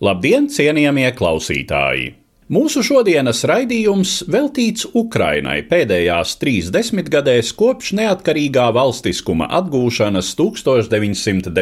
Labdien, 0.00 0.46
cienījamie 0.48 1.10
klausītāji! 1.12 2.14
Mūsu 2.48 2.80
šodienas 2.80 3.44
raidījums 3.44 4.24
veltīts 4.32 4.86
Ukrainai 4.96 5.60
pēdējās 5.68 6.40
trīs 6.40 6.70
desmitgadēs 6.72 7.52
kopš 7.58 7.90
neatkarīgā 7.98 8.70
valstiskuma 8.72 9.44
atgūšanas 9.58 10.30
1991. 10.40 11.52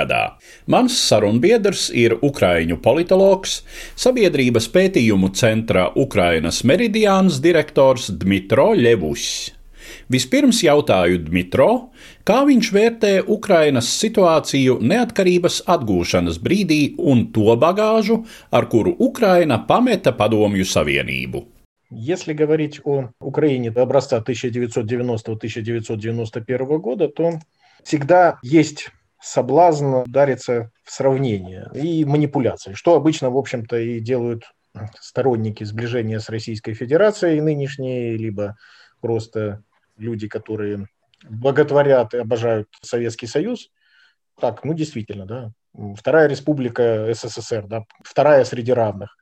gadā. 0.00 0.22
Mans 0.64 0.96
sarunbiedrs 1.10 1.92
ir 1.92 2.16
ukraiņu 2.24 2.80
politologs, 2.80 3.68
sabiedrības 4.00 4.72
pētījumu 4.72 5.28
centra 5.36 5.92
Ukrainas 5.92 6.64
meridiāns 6.64 7.36
direktors 7.44 8.08
Dmitro 8.16 8.72
Ļevušs. 8.80 9.60
Vispirms 10.10 10.64
jautāju 10.64 11.20
Dmitro, 11.28 11.92
kā 12.24 12.44
viņš 12.48 12.72
vērtē 12.74 13.22
Ukrainas 13.26 13.88
situāciju 14.00 14.78
neatkarības 14.80 15.62
atgūšanas 15.66 16.38
brīdī 16.42 16.94
un 16.98 17.32
to 17.34 17.56
bagāžu, 17.56 18.24
ar 18.50 18.66
kuru 18.72 18.96
Ukraina 18.98 19.58
pameta 19.66 20.12
Padomju 20.12 20.64
Savienību. 20.64 21.44
Если 21.90 22.34
говорить 22.34 22.80
о 22.84 23.10
Украине 23.20 23.70
до 23.72 23.82
образца 23.82 24.20
1990-1991 24.20 26.78
года, 26.78 27.08
то 27.08 27.40
всегда 27.82 28.38
есть 28.42 28.90
соблазн 29.20 29.94
удариться 30.06 30.70
в 30.84 30.92
сравнение 30.92 31.68
и 31.74 32.04
манипуляции, 32.04 32.74
что 32.74 32.94
обычно, 32.94 33.30
в 33.30 33.36
общем-то, 33.36 33.76
и 33.76 33.98
делают 33.98 34.44
сторонники 35.00 35.64
сближения 35.64 36.20
с 36.20 36.28
Российской 36.28 36.74
Федерацией 36.74 37.40
нынешние, 37.40 38.16
либо 38.16 38.56
просто 39.00 39.64
люди, 39.98 40.28
которые 40.28 40.86
боготворят 41.29 42.13
и 42.13 42.17
обожают 42.17 42.69
Советский 42.81 43.27
Союз, 43.27 43.69
так, 44.39 44.63
ну 44.63 44.73
действительно, 44.73 45.25
да, 45.25 45.51
Вторая 45.97 46.27
республика 46.27 47.11
СССР, 47.13 47.67
да, 47.67 47.83
вторая 48.03 48.45
среди 48.45 48.71
равных. 48.71 49.17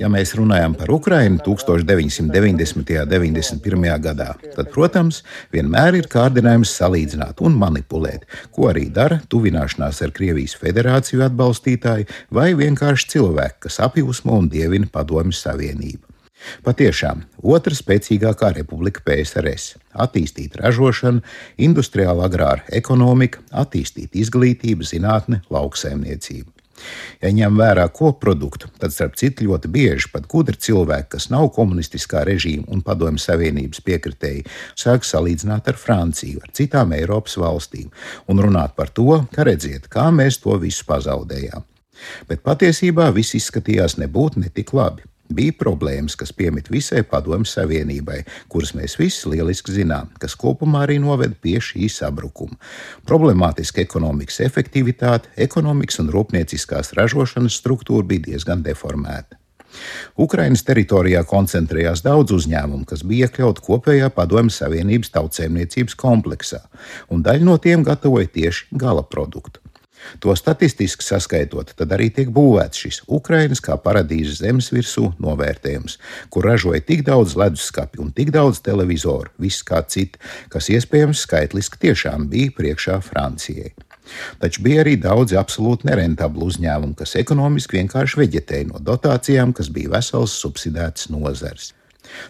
Ja 0.00 0.08
mēs 0.10 0.32
runājam 0.34 0.72
par 0.74 0.90
Ukrajinu 0.90 1.38
1990. 1.38 2.96
un 2.98 3.08
91. 3.08 3.84
gadā, 4.02 4.32
tad, 4.56 4.72
protams, 4.74 5.20
vienmēr 5.54 6.00
ir 6.00 6.08
kārdinājums 6.10 6.72
salīdzināt 6.74 7.38
un 7.38 7.54
manipulēt, 7.54 8.26
ko 8.50 8.66
arī 8.72 8.88
dara 8.90 9.20
tuvināšanās 9.30 10.02
ar 10.02 10.10
Krievijas 10.10 10.58
federāciju 10.58 11.22
atbalstītāji 11.28 12.08
vai 12.28 12.48
vienkārši 12.58 13.12
cilvēki, 13.14 13.60
kas 13.68 13.78
apjūsmo 13.86 14.34
un 14.34 14.50
dievina 14.50 14.90
Padomju 14.90 15.38
Savienību. 15.38 16.09
Patiešām, 16.65 17.25
otra 17.43 17.75
spēcīgākā 17.77 18.53
republika 18.57 19.03
PSRS- 19.05 19.75
attīstīt 20.05 20.57
ražošanu, 20.61 21.21
industriāla 21.57 22.25
agrāra 22.29 22.63
ekonomika, 22.71 23.39
attīstīt 23.51 24.17
izglītību, 24.17 24.81
zinātni, 24.81 25.41
lauksaimniecību. 25.49 26.49
Ja 27.21 27.29
ņem 27.29 27.57
vērā 27.59 27.85
koproduktu, 27.93 28.69
tad, 28.81 28.93
starp 28.95 29.17
citu, 29.19 29.45
ļoti 29.45 29.69
bieži 29.69 30.09
pat 30.13 30.27
gudri 30.31 30.57
cilvēki, 30.57 31.11
kas 31.15 31.29
nav 31.33 31.51
komunistiskā 31.53 32.23
režīma 32.25 32.65
un 32.73 32.81
padomju 32.85 33.21
savienības 33.21 33.83
piekritēji, 33.85 34.45
sāk 34.75 35.05
salīdzināt 35.07 35.69
ar 35.69 35.77
Franciju, 35.77 36.41
ar 36.41 36.53
citām 36.57 36.95
Eiropas 36.97 37.37
valstīm 37.41 37.91
un 38.27 38.41
runāt 38.41 38.75
par 38.75 38.89
to, 38.89 39.21
ka 39.35 39.45
redziet, 39.47 39.89
kā 39.93 40.09
mēs 40.15 40.41
to 40.41 40.57
visu 40.57 40.87
pazaudējām. 40.89 41.67
Bet 42.29 42.41
patiesībā 42.41 43.11
viss 43.13 43.37
izskatījās 43.37 43.99
nebūt 44.01 44.41
ne 44.41 44.49
tik 44.49 44.73
labi. 44.73 45.05
Bija 45.31 45.55
problēmas, 45.55 46.17
kas 46.19 46.33
piemīt 46.35 46.67
visai 46.73 47.03
Padomju 47.07 47.47
Savienībai, 47.47 48.21
kuras 48.51 48.73
mēs 48.77 48.97
visi 48.99 49.31
lieliski 49.31 49.75
zinām, 49.75 50.09
kas 50.19 50.35
kopumā 50.39 50.85
arī 50.85 50.97
noved 50.99 51.37
pie 51.43 51.57
šī 51.63 51.87
sabrukuma. 51.91 52.57
Problemātiska 53.07 53.83
ekonomikas 53.85 54.41
efektivitāte, 54.43 55.31
ekonomikas 55.47 56.01
un 56.03 56.11
rūpnieciskās 56.11 56.91
ražošanas 56.97 57.61
struktūra 57.61 58.07
bija 58.07 58.31
diezgan 58.31 58.65
deformēta. 58.65 59.39
Ukrainas 60.19 60.65
teritorijā 60.67 61.23
koncentrējās 61.27 62.03
daudz 62.03 62.35
uzņēmumu, 62.35 62.83
kas 62.89 63.05
bija 63.07 63.29
iekļauti 63.29 63.63
kopējā 63.63 64.11
Padomju 64.15 64.51
Savienības 64.51 65.13
tautsēmniecības 65.15 65.95
kompleksā, 65.99 66.59
un 67.09 67.23
daļa 67.23 67.47
no 67.47 67.55
tiem 67.63 67.85
gatavoja 67.87 68.27
tieši 68.35 68.67
gala 68.83 69.05
produktu. 69.07 69.60
To 70.23 70.35
statistiski 70.35 71.05
saskaitot, 71.05 71.73
tad 71.77 71.93
arī 71.95 72.09
tiek 72.13 72.31
būvēts 72.33 72.83
šis 72.85 73.01
Ukrainas 73.07 73.61
kā 73.63 73.77
paradīzes 73.81 74.41
zemes 74.41 74.71
virsū 74.73 75.11
novērtējums, 75.21 75.97
kur 76.33 76.47
ražoja 76.49 76.81
tik 76.85 77.05
daudz 77.07 77.37
leduskapju 77.39 78.07
un 78.07 78.11
tik 78.15 78.33
daudz 78.35 78.63
televizoru, 78.65 79.31
viss 79.41 79.65
kā 79.67 79.83
citi, 79.87 80.19
kas 80.49 80.71
iespējams 80.73 81.25
skaitliski 81.27 81.81
tiešām 81.87 82.27
bija 82.31 82.53
priekšā 82.57 82.99
Francijai. 83.05 83.73
Taču 84.41 84.63
bija 84.65 84.81
arī 84.83 84.97
daudzi 84.99 85.37
absolūti 85.39 85.87
nerentabli 85.87 86.47
uzņēmumi, 86.49 86.97
kas 86.99 87.15
ekonomiski 87.21 87.79
vienkārši 87.79 88.19
veģetēja 88.23 88.71
no 88.71 88.81
dotācijām, 88.83 89.53
kas 89.55 89.69
bija 89.73 89.93
vesels 89.95 90.35
subsidēts 90.41 91.11
nozars. 91.13 91.71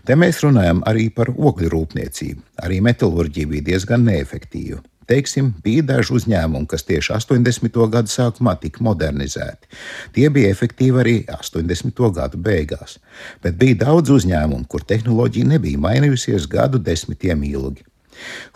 Te 0.05 0.17
mēs 0.19 0.43
runājam 0.43 0.83
arī 0.85 1.07
par 1.15 1.31
ogļu 1.31 1.71
rūpniecību. 1.73 2.43
Arī 2.65 2.81
metālurģija 2.85 3.51
bija 3.55 3.69
diezgan 3.71 4.05
neefektīva. 4.05 4.81
Teiksim, 5.09 5.51
bija 5.63 5.83
daži 5.83 6.13
uzņēmumi, 6.19 6.67
kas 6.69 6.85
tieši 6.87 7.15
80. 7.17 7.79
gadu 7.91 8.11
sākumā 8.11 8.53
tika 8.61 8.83
modernizēti. 8.85 9.69
Tie 10.15 10.29
bija 10.29 10.51
efektīvi 10.53 11.01
arī 11.03 11.15
80. 11.33 12.03
gadu 12.15 12.37
beigās, 12.37 12.99
bet 13.43 13.57
bija 13.59 13.81
daudz 13.87 14.13
uzņēmumu, 14.13 14.67
kur 14.69 14.85
tehnoloģija 14.87 15.55
nebija 15.55 15.81
mainījusies 15.81 16.47
gadu 16.51 16.79
desmitiem 16.79 17.43
ilgi. 17.49 17.85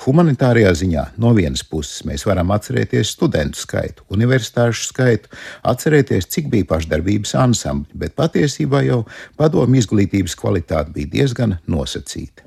Humanitārajā 0.05 0.71
ziņā 0.81 1.03
no 1.21 1.31
vienas 1.37 1.63
puses 1.65 2.03
mēs 2.07 2.25
varam 2.29 2.51
atcerēties 2.53 3.13
studentu 3.15 3.59
skaitu, 3.61 4.05
universitāšu 4.13 4.89
skaitu, 4.91 5.31
atcerēties, 5.65 6.29
cik 6.35 6.51
bija 6.53 6.69
pašdarbības 6.75 7.35
ansambļi, 7.41 8.01
bet 8.05 8.17
patiesībā 8.19 8.83
jau 8.85 9.03
padomu 9.39 9.79
izglītības 9.81 10.37
kvalitāte 10.39 10.93
bija 10.95 11.13
diezgan 11.17 11.57
nosacīta. 11.71 12.45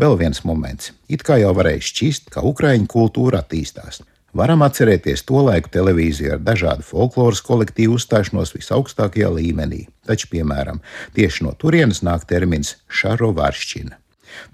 Vēl 0.00 0.16
viens 0.16 0.40
moments. 0.48 0.92
It 1.12 1.24
kā 1.26 1.36
jau 1.42 1.52
varēja 1.56 1.84
šķist, 1.84 2.30
ka 2.32 2.44
ukraiņu 2.48 2.88
kultūra 2.88 3.42
attīstās. 3.42 4.00
Varam 4.32 4.62
atcerēties 4.64 5.26
to 5.28 5.42
laiku 5.44 5.68
televīziju 5.74 6.38
ar 6.38 6.38
dažādu 6.40 6.86
folkloras 6.88 7.42
kolektīvu 7.44 7.98
uzstāšanos 7.98 8.54
visaugstākajā 8.56 9.28
līmenī, 9.36 9.82
taču, 10.08 10.30
piemēram, 10.32 10.80
tieši 11.12 11.44
no 11.44 11.52
turienes 11.52 12.00
nāk 12.00 12.24
termins 12.30 12.78
šarovāršķina. 12.88 13.98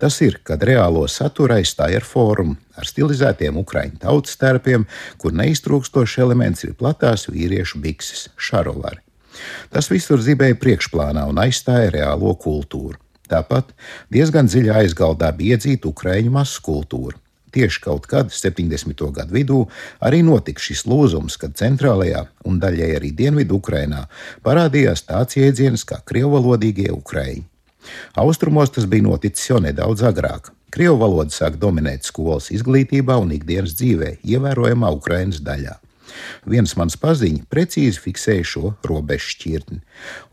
Tas 0.03 0.19
ir, 0.27 0.41
kad 0.43 0.67
reālo 0.67 1.05
saturu 1.07 1.55
aizstāja 1.61 2.01
ar 2.03 2.07
fórumu, 2.07 2.57
ar 2.75 2.91
stilizētiem 2.91 3.63
ukraiņu 3.63 4.03
tautas 4.03 4.35
tērpiem, 4.41 4.89
kur 5.23 5.39
neiztrūkstošs 5.39 6.19
elements 6.27 6.67
ir 6.67 6.75
platās 6.75 7.29
vīriešu 7.31 7.79
bikses, 7.85 8.27
šarovari. 8.35 8.99
Tas 9.71 9.87
visur 9.93 10.19
zibēja 10.19 10.59
priekšplānā 10.59 11.29
un 11.31 11.39
aizstāja 11.39 11.93
reālo 11.95 12.35
kultūru. 12.35 12.99
Tāpat 13.29 13.73
diezgan 14.13 14.49
dziļi 14.49 14.75
aizgaldā 14.83 15.31
bija 15.37 15.59
iedzīta 15.59 15.91
ukraiņu 15.91 16.33
masu 16.35 16.63
kultūra. 16.65 17.19
Tieši 17.53 17.81
kaut 17.81 18.07
kad 18.09 18.33
70. 18.33 19.07
gadu 19.17 19.35
vidū 19.35 19.59
arī 20.05 20.21
notika 20.25 20.61
šis 20.61 20.85
lūzums, 20.89 21.39
kad 21.41 21.57
centrālajā 21.57 22.27
un 22.49 22.59
daļai 22.61 22.91
arī 22.99 23.13
dienvidu 23.17 23.57
Ukrainā 23.57 24.05
parādījās 24.45 25.07
tāds 25.09 25.39
jēdziens 25.41 25.87
kā 25.89 26.03
krievalodīgie 26.05 26.91
ukraiņi. 26.93 27.47
Austrumos 28.21 28.75
tas 28.75 28.85
bija 28.85 29.07
noticis 29.07 29.49
jau 29.49 29.61
nedaudz 29.65 30.05
agrāk. 30.05 30.53
Krievu 30.75 30.99
valoda 31.01 31.33
sāk 31.33 31.57
dominēt 31.57 32.05
skolas 32.05 32.51
izglītībā 32.53 33.17
un 33.17 33.33
ikdienas 33.33 33.73
dzīvē, 33.79 34.19
ievērojamā 34.29 34.91
Ukrainas 34.93 35.41
daļā. 35.45 35.79
Viens 36.49 36.75
mans 36.77 36.97
paziņš 37.01 37.47
precīzi 37.49 38.03
fiksēja 38.05 38.45
šo 38.53 38.75
robežu 38.85 39.33
šķirtni. 39.33 39.81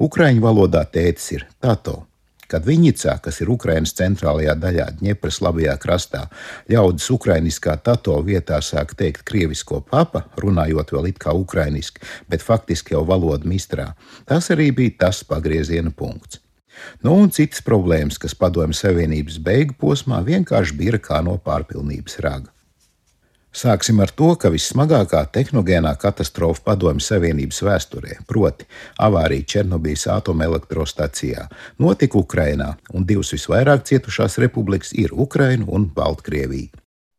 Ukraiņu 0.04 0.44
valodā 0.44 0.84
tētis 0.92 1.32
ir 1.38 1.48
tato. 1.64 2.04
Kad 2.52 2.66
Viņicā, 2.68 3.18
kas 3.26 3.42
ir 3.42 3.50
Ukrainas 3.54 3.96
centrālajā 3.98 4.56
daļā, 4.62 4.88
Dņepras 5.02 5.42
labajā 5.42 5.76
krastā, 5.82 6.24
ļaudis 6.72 7.10
ukrainiskā 7.16 7.78
tato 7.84 8.18
vietā 8.26 8.62
sāk 8.62 8.96
teikt 8.98 9.26
krievisko 9.28 9.82
papa, 9.90 10.26
runājot 10.42 10.96
vēl 10.96 11.12
it 11.12 11.22
kā 11.22 11.34
ukrainiski, 11.34 12.06
bet 12.30 12.46
faktiski 12.46 12.96
jau 12.96 13.06
valodu 13.08 13.50
mistrā, 13.50 13.92
tas 14.30 14.52
arī 14.54 14.72
bija 14.76 14.98
tas 15.06 15.24
pagrieziena 15.28 15.94
punkts. 15.96 16.42
Nu, 17.04 17.14
un 17.16 17.32
citas 17.32 17.64
problēmas, 17.66 18.18
kas 18.22 18.36
Padomju 18.36 18.76
Savienības 18.76 19.40
beigu 19.44 19.78
posmā 19.80 20.20
vienkārši 20.26 20.76
bija 20.76 21.00
kā 21.00 21.22
no 21.24 21.38
pārpilnības 21.40 22.20
raga. 22.26 22.55
Sāksim 23.55 23.99
ar 23.99 24.13
to, 24.15 24.29
ka 24.39 24.47
vissmagākā 24.55 25.25
tehnogēnā 25.35 25.97
katastrofa 25.99 26.63
Padomju 26.69 27.03
Savienības 27.03 27.59
vēsturē, 27.67 28.21
proti, 28.31 28.69
avārija 29.03 29.47
Černobijas 29.53 30.07
atomelektrostacijā, 30.15 31.49
notika 31.83 32.21
Ukrainā, 32.21 32.77
un 32.95 33.09
divas 33.09 33.33
visvairāk 33.35 33.83
cietušās 33.91 34.39
republikas 34.39 34.95
ir 34.95 35.11
Ukraina 35.11 35.67
un 35.67 35.91
Baltkrievija. 35.91 36.71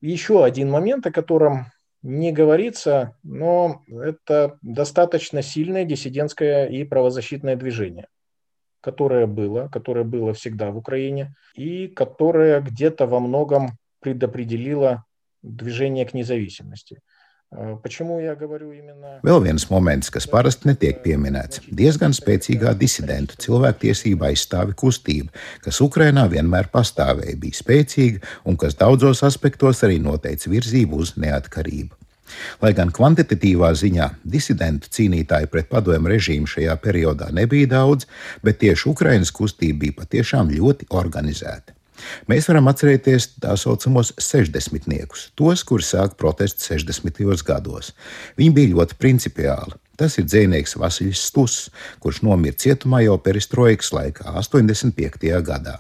Еще 0.01 0.43
один 0.43 0.71
момент, 0.71 1.05
о 1.05 1.11
котором 1.11 1.67
не 2.01 2.31
говорится, 2.31 3.13
но 3.23 3.83
это 3.87 4.57
достаточно 4.61 5.41
сильное 5.41 5.83
диссидентское 5.83 6.65
и 6.67 6.85
правозащитное 6.85 7.55
движение, 7.55 8.07
которое 8.79 9.27
было, 9.27 9.67
которое 9.67 10.05
было 10.05 10.33
всегда 10.33 10.71
в 10.71 10.77
Украине 10.77 11.35
и 11.55 11.87
которое 11.87 12.61
где-то 12.61 13.05
во 13.05 13.19
многом 13.19 13.71
предопределило 13.99 15.03
движение 15.45 16.05
к 16.05 16.13
независимости. 16.13 17.01
Vēl 19.27 19.41
viens 19.43 19.65
moments, 19.67 20.07
kas 20.07 20.23
parasti 20.31 20.69
netiek 20.69 21.01
pieminēts - 21.03 21.79
diezgan 21.81 22.13
spēcīgā 22.15 22.71
disidentu 22.79 23.35
cilvēktiesība 23.43 24.29
aizstāvi 24.29 24.71
kustība, 24.71 25.27
kas 25.59 25.81
Ukrainā 25.83 26.29
vienmēr 26.31 26.69
pastāvēja, 26.71 27.35
bija 27.35 27.59
spēcīga 27.59 28.21
un 28.45 28.55
kas 28.55 28.75
daudzos 28.79 29.19
aspektos 29.27 29.83
arī 29.83 29.99
noteica 29.99 30.47
virzību 30.47 30.95
uz 30.95 31.11
neatkarību. 31.17 31.91
Lai 32.61 32.71
gan 32.71 32.89
kvantitatīvā 32.89 33.73
ziņā 33.75 34.07
disidentu 34.23 34.87
cīnītāji 34.87 35.51
pret 35.51 35.67
padomu 35.67 36.07
režīmu 36.07 36.47
šajā 36.47 36.77
periodā 36.79 37.33
nebija 37.35 37.67
daudz, 37.67 38.07
bet 38.41 38.59
tieši 38.63 38.87
Ukrainas 38.93 39.31
kustība 39.35 39.79
bija 39.83 39.99
patiešām 39.99 40.55
ļoti 40.55 40.87
organizēta. 40.87 41.75
Mēs 42.30 42.48
varam 42.50 42.70
atcerēties 42.70 43.28
tā 43.42 43.56
saucamos 43.60 44.12
sešdesmitniekus, 44.20 45.30
tos, 45.38 45.64
kuri 45.66 45.86
sāka 45.86 46.16
protestu 46.18 46.64
60. 46.74 47.24
gados. 47.46 47.92
Viņi 48.38 48.54
bija 48.56 48.74
ļoti 48.74 49.00
principiāli. 49.00 49.80
Tas 49.96 50.18
ir 50.20 50.26
dzinieks 50.28 50.76
Vasiljs 50.76 51.22
Stus, 51.30 51.70
kurš 52.04 52.20
nomira 52.26 52.56
cietumā 52.60 53.00
jau 53.06 53.16
perestroikas 53.16 53.94
laikā, 53.96 54.28
85. 54.42 55.30
gadā. 55.46 55.78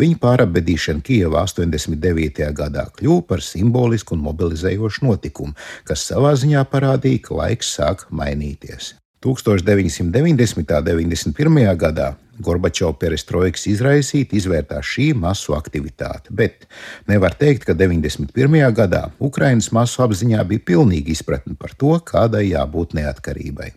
Viņa 0.00 0.18
pārabedīšana 0.22 1.02
Kijavā 1.06 1.42
89. 1.46 2.50
gadā 2.58 2.86
kļuva 2.98 3.24
par 3.30 3.42
simbolisku 3.42 4.14
un 4.16 4.22
mobilizējošu 4.26 5.06
notikumu, 5.06 5.56
kas 5.86 6.06
savā 6.10 6.34
ziņā 6.38 6.66
parādīja, 6.70 7.24
ka 7.28 7.40
laiks 7.42 7.74
sāk 7.78 8.06
mainīties. 8.10 8.94
1990. 9.26 10.02
un 10.02 10.84
91. 10.84 11.76
gadā 11.76 12.12
Gorbačova 12.38 12.94
perestroikas 13.00 13.64
izraisīta 13.66 14.36
izvērtās 14.36 14.86
šī 14.86 15.06
masu 15.18 15.56
aktivitāte, 15.56 16.30
bet 16.30 16.68
nevar 17.08 17.34
teikt, 17.34 17.64
ka 17.66 17.74
91. 17.74 18.28
gadā 18.76 19.06
Ukrainas 19.18 19.72
masu 19.72 20.04
apziņā 20.04 20.44
bija 20.46 20.66
pilnīga 20.70 21.10
izpratne 21.14 21.56
par 21.58 21.74
to, 21.74 21.96
kādai 22.06 22.44
jābūt 22.52 22.94
neatkarībai. 23.00 23.72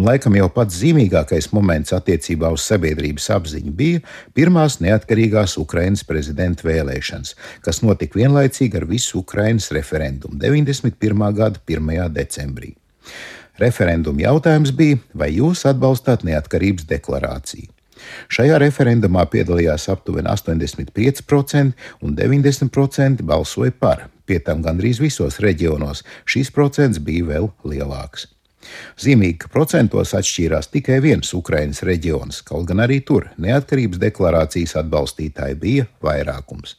Un 0.00 0.08
laikam 0.08 0.34
jau 0.34 0.48
pats 0.50 0.80
zīmīgākais 0.80 1.52
moments 1.54 1.94
attiecībā 1.94 2.50
uz 2.50 2.64
sabiedrības 2.66 3.28
apziņu 3.36 3.74
bija 3.76 4.00
pirmās 4.34 4.80
neatkarīgās 4.82 5.54
Ukrainas 5.62 6.02
prezidenta 6.08 6.66
vēlēšanas, 6.66 7.36
kas 7.62 7.84
notika 7.84 8.18
vienlaicīgi 8.18 8.80
ar 8.80 8.88
visu 8.90 9.20
Ukrainas 9.22 9.70
referendumu 9.76 10.40
91. 10.40 11.28
gada 11.36 11.62
1. 11.68 12.08
decembrī. 12.16 12.74
Referenduma 13.60 14.24
jautājums 14.24 14.72
bija, 14.72 14.98
vai 15.12 15.34
jūs 15.34 15.66
atbalstāt 15.68 16.24
neatkarības 16.24 16.86
deklarāciju. 16.88 17.68
Šajā 18.32 18.56
referendumā 18.62 19.26
piedalījās 19.28 19.88
aptuveni 19.92 20.30
85% 20.32 21.74
un 22.00 22.16
90% 22.16 23.24
balsoja 23.28 23.74
par. 23.76 24.06
Pie 24.24 24.38
tam 24.46 24.62
gandrīz 24.64 25.00
visos 25.02 25.40
reģionos 25.44 26.04
šīs 26.24 26.52
procents 26.54 27.02
bija 27.04 27.26
vēl 27.34 27.50
lielāks. 27.66 28.28
Zīmīgi, 29.00 29.38
ka 29.42 29.50
procentos 29.52 30.12
atšķīrās 30.16 30.70
tikai 30.72 31.00
viens 31.04 31.32
Ukraiņas 31.36 31.82
reģions, 31.88 32.42
kaut 32.46 32.68
gan 32.68 32.84
arī 32.84 33.00
tur 33.04 33.30
neatkarības 33.40 34.00
deklarācijas 34.00 34.76
atbalstītāji 34.82 35.60
bija 35.60 35.88
vairākums. 36.04 36.76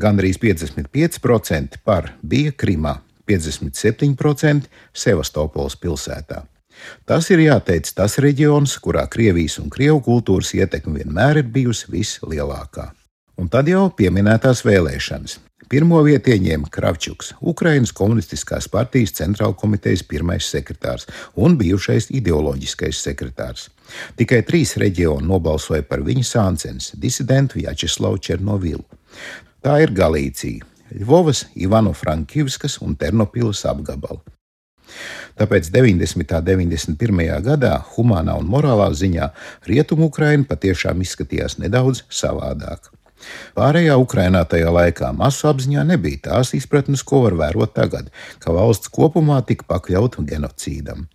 Gandrīz 0.00 0.38
55% 0.40 1.80
par 1.84 2.14
bija 2.22 2.52
Krimā, 2.56 3.00
57% 3.30 4.70
Sevastopols 4.92 5.78
pilsētā. 5.80 6.42
Tas 7.08 7.28
ir 7.30 7.42
jāteic 7.44 7.90
tas 7.96 8.16
reģions, 8.22 8.76
kurā 8.82 9.04
Krievijas 9.10 9.58
un 9.62 9.68
Krievu 9.72 10.00
kultūras 10.06 10.54
ietekme 10.56 11.02
vienmēr 11.02 11.42
ir 11.42 11.52
bijusi 11.52 11.90
vislielākā. 11.92 12.90
Un 13.40 13.48
tad 13.52 13.68
jau 13.68 13.86
pieminētās 13.96 14.64
vēlēšanas. 14.66 15.38
Pirmo 15.70 16.00
vietu 16.02 16.32
ieņēma 16.34 16.66
Kravčuks, 16.74 17.28
Ukrainas 17.46 17.92
komunistiskās 17.94 18.66
partijas 18.68 19.12
centrāla 19.14 19.54
komitejas 19.54 20.02
pirmais 20.02 20.48
sekretārs 20.50 21.06
un 21.38 21.54
bijušais 21.60 22.08
ideoloģiskais 22.10 22.98
sekretārs. 23.04 23.68
Tikai 24.18 24.40
trīs 24.48 24.74
reģioni 24.82 25.28
nobalsoja 25.30 25.86
par 25.86 26.02
viņa 26.02 26.26
sāncens- 26.26 26.90
disidentu 27.04 27.62
Jačeslavu 27.62 28.18
Černovilu. 28.18 28.82
Tā 29.62 29.78
ir 29.84 29.94
Galīcija, 29.94 30.66
Ļuvovas, 30.90 31.46
Ivano-Frankivskas 31.54 32.80
un 32.84 32.96
Ternopilas 32.98 33.62
apgabali. 33.68 34.22
Tāpēc 35.38 35.70
90. 35.72 36.24
un 36.36 36.46
91. 36.46 37.28
gadā 37.46 37.76
humānā 37.94 38.34
un 38.40 38.48
morālā 38.50 38.90
ziņā 38.92 39.30
Rietumu 39.70 40.10
Ukraina 40.10 40.44
patiešām 40.48 41.04
izskatījās 41.04 41.60
nedaudz 41.62 42.02
savādāk. 42.10 42.90
Pārējā 43.56 43.96
Ukrainā 44.00 44.42
tajā 44.48 44.72
laikā 44.72 45.12
masu 45.16 45.48
apziņā 45.50 45.84
nebija 45.92 46.24
tās 46.30 46.54
izpratnes, 46.56 47.04
ko 47.06 47.22
var 47.26 47.36
vērot 47.38 47.74
tagad, 47.76 48.08
ka 48.40 48.54
valsts 48.56 48.90
kopumā 48.92 49.40
tika 49.46 49.68
pakļauta 49.68 50.24
genocīdam. 50.26 51.06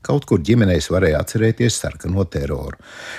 Kaut 0.00 0.24
kur 0.24 0.40
ģimenēs 0.40 0.86
varēja 0.88 1.18
atcerēties 1.20 1.76
sarkano 1.82 2.24
teroru, 2.24 2.78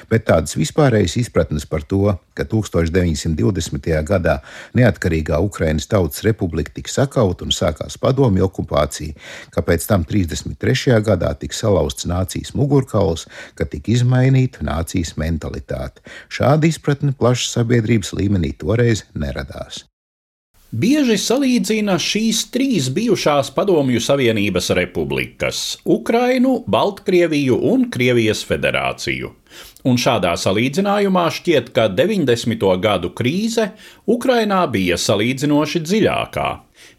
bet 0.09 0.25
tādas 0.29 0.55
vispārējas 0.57 1.19
izpratnes 1.21 1.67
par 1.69 1.83
to, 1.85 2.15
ka 2.33 2.45
1920. 2.49 3.91
gadā 4.07 4.39
neatkarīgā 4.77 5.37
Ukrainas 5.45 5.85
Tautas 5.91 6.23
Republika 6.25 6.73
tika 6.73 6.89
sakauta 6.89 7.45
un 7.45 7.53
sākās 7.53 7.99
padomju 8.01 8.47
okupācija, 8.47 9.13
ka 9.53 9.61
pēc 9.67 9.85
tam 9.91 10.07
33. 10.09 10.97
gadā 11.05 11.35
tika 11.37 11.59
salauzts 11.59 12.09
nācijas 12.09 12.55
mugurkauls, 12.57 13.27
ka 13.53 13.69
tika 13.69 13.93
izmainīta 13.93 14.65
nācijas 14.65 15.13
mentalitāte. 15.21 16.01
Šāda 16.33 16.65
izpratne 16.65 17.13
plašas 17.13 17.59
sabiedrības 17.59 18.15
līmenī 18.17 18.55
toreiz 18.57 19.05
neradās. 19.13 19.85
Bieži 20.71 21.17
salīdzina 21.19 21.97
šīs 21.99 22.45
trīs 22.47 22.85
bijušās 22.95 23.49
Padomju 23.51 23.99
Savienības 23.99 24.69
republikas- 24.77 25.57
Ukrainu, 25.97 26.63
Baltkrieviju 26.65 27.57
un 27.73 27.89
Krievijas 27.91 28.45
federāciju. 28.47 29.33
Un 29.83 29.97
šādā 29.99 30.31
salīdzinājumā 30.39 31.25
šķiet, 31.27 31.73
ka 31.75 31.89
90. 31.89 32.77
gadu 32.79 33.09
krīze 33.09 33.71
Ukrainā 34.07 34.63
bija 34.71 34.95
salīdzinoši 34.95 35.83
dziļākā. 35.83 36.49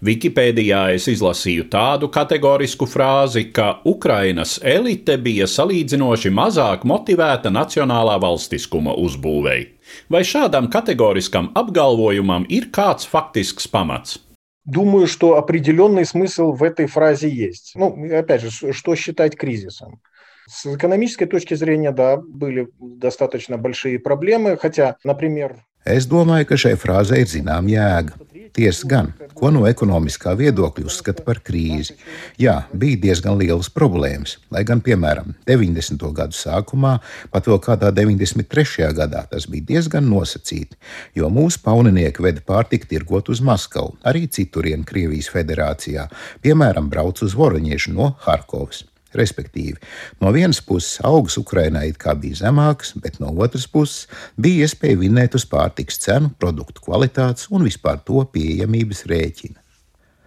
Wikipēdijā 0.02 0.82
es 0.94 1.08
izlasīju 1.08 1.68
tādu 1.70 2.10
kategorisku 2.12 2.84
frāzi, 2.84 3.52
ka 3.54 3.78
Ukrainas 3.86 4.58
elite 4.62 5.16
bija 5.16 5.46
salīdzinoši 5.46 6.30
mazāk 6.30 6.84
motivēta 6.84 7.48
nacionālā 7.48 8.20
valstiskuma 8.20 8.92
uzbūvēi. 8.98 9.66
Vai 10.09 10.23
šādam 10.23 10.69
kategoriskam 10.71 11.51
apgalvojumam 11.55 12.45
ir 12.49 12.69
kāds 12.71 13.07
faktisks 13.07 13.67
pamats? 13.67 14.19
Думаю, 14.67 15.07
что 15.07 15.37
определенный 15.37 16.05
смысл 16.05 16.51
в 16.51 16.61
этой 16.61 16.87
фразе 16.87 17.29
есть. 17.29 17.71
Ну, 17.75 17.95
опять 18.11 18.41
же, 18.41 18.73
что 18.73 18.95
считать 18.95 19.37
кризисом? 19.37 20.01
С 20.45 20.65
экономической 20.65 21.25
точки 21.25 21.53
зрения, 21.53 21.91
да, 21.91 22.17
были 22.17 22.67
достаточно 22.79 23.57
большие 23.57 23.97
проблемы, 23.99 24.57
хотя, 24.57 24.97
например... 25.05 25.63
Es 25.87 26.03
domāju, 26.03 26.49
ka 26.49 26.57
šai 26.59 26.75
frāzei 26.75 27.21
ir 27.23 27.29
zināma 27.31 27.71
jēga. 27.71 28.17
Tiesa 28.52 28.84
gan, 28.88 29.06
ko 29.32 29.48
no 29.54 29.62
ekonomiskā 29.64 30.34
viedokļa 30.36 30.84
uzskata 30.90 31.24
par 31.24 31.40
krīzi. 31.40 31.94
Jā, 32.40 32.58
bija 32.76 33.00
diezgan 33.06 33.38
lielas 33.40 33.70
problēmas, 33.72 34.36
lai 34.52 34.60
gan, 34.68 34.82
piemēram, 34.84 35.32
90. 35.48 36.04
gadu 36.12 36.36
sākumā, 36.36 36.98
pat 37.32 37.48
vēl 37.48 37.62
kādā 37.64 37.88
93. 37.96 38.90
gadā 38.98 39.24
tas 39.32 39.48
bija 39.48 39.70
diezgan 39.72 40.04
nosacīti, 40.12 40.76
jo 41.16 41.32
mūsu 41.32 41.64
pauninieki 41.64 42.28
veda 42.28 42.44
pārtiku 42.44 42.92
tirgot 42.92 43.32
uz 43.32 43.40
Maskavu, 43.40 43.96
arī 44.04 44.26
citurien 44.28 44.84
Krievijas 44.84 45.32
federācijā, 45.32 46.10
piemēram, 46.44 46.92
brauc 46.92 47.24
uz 47.24 47.36
Voroņiešu 47.38 47.96
no 47.96 48.12
Harkovas. 48.26 48.84
Respektīvi, 49.16 49.76
no 50.22 50.32
vienas 50.32 50.62
puses 50.64 51.00
augs 51.04 51.36
Ukrainā 51.40 51.84
it 51.88 51.98
kā 52.00 52.14
bija 52.18 52.42
zemāks, 52.46 52.94
bet 52.96 53.18
no 53.20 53.32
otras 53.44 53.66
puses 53.68 54.06
bija 54.40 54.66
iespēja 54.66 55.00
vinēt 55.02 55.36
uz 55.36 55.44
pārtiks 55.48 56.00
cenu, 56.04 56.32
produktu 56.40 56.84
kvalitātes 56.86 57.50
un 57.52 57.66
vispār 57.68 58.00
to 58.06 58.24
pieejamības 58.32 59.04
rēķina. 59.12 59.58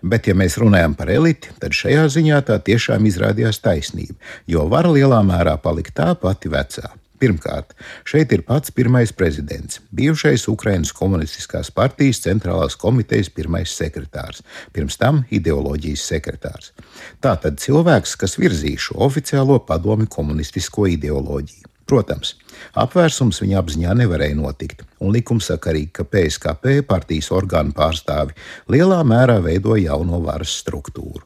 Bet, 0.06 0.28
ja 0.30 0.36
mēs 0.38 0.60
runājam 0.62 0.94
par 0.94 1.10
eliti, 1.10 1.50
tad 1.58 1.74
šajā 1.74 2.04
ziņā 2.14 2.44
tā 2.46 2.60
tiešām 2.62 3.08
izrādījās 3.10 3.58
taisnība, 3.64 4.20
jo 4.46 4.68
vara 4.70 4.92
lielā 4.94 5.24
mērā 5.26 5.58
palika 5.64 5.96
tā 5.98 6.12
pati 6.22 6.52
vecā. 6.54 6.92
Pirmkārt, 7.26 7.72
šeit 8.06 8.34
ir 8.36 8.44
pats 8.46 8.70
pirmais 8.76 9.10
prezidents, 9.18 9.80
bijušais 9.98 10.44
Ukraiņas 10.52 10.92
komunistiskās 10.94 11.72
partijas 11.74 12.20
centrālās 12.22 12.78
komitejas 12.78 13.32
pirmais 13.34 13.74
sekretārs, 13.74 14.44
pirms 14.76 15.00
tam 15.02 15.24
ideoloģijas 15.34 16.04
sekretārs. 16.12 16.70
Tātad 17.26 17.58
cilvēks, 17.64 18.14
kas 18.22 18.38
virzīja 18.38 18.84
šo 18.90 19.00
oficiālo 19.08 19.58
padomi 19.66 20.06
komunistisko 20.06 20.86
ideoloģiju. 20.94 21.72
Protams, 21.90 22.36
apvērsums 22.78 23.42
viņa 23.42 23.58
apziņā 23.64 23.98
nevarēja 24.04 24.38
notikt, 24.38 24.86
un 25.02 25.14
likumsakarīgi, 25.18 25.94
ka 25.98 26.06
PSKP 26.06 26.82
partijas 26.86 27.34
orgānu 27.34 27.74
pārstāvi 27.78 28.38
lielā 28.70 29.02
mērā 29.02 29.42
veidoja 29.42 29.96
jauno 29.96 30.22
varas 30.30 30.54
struktūru. 30.62 31.26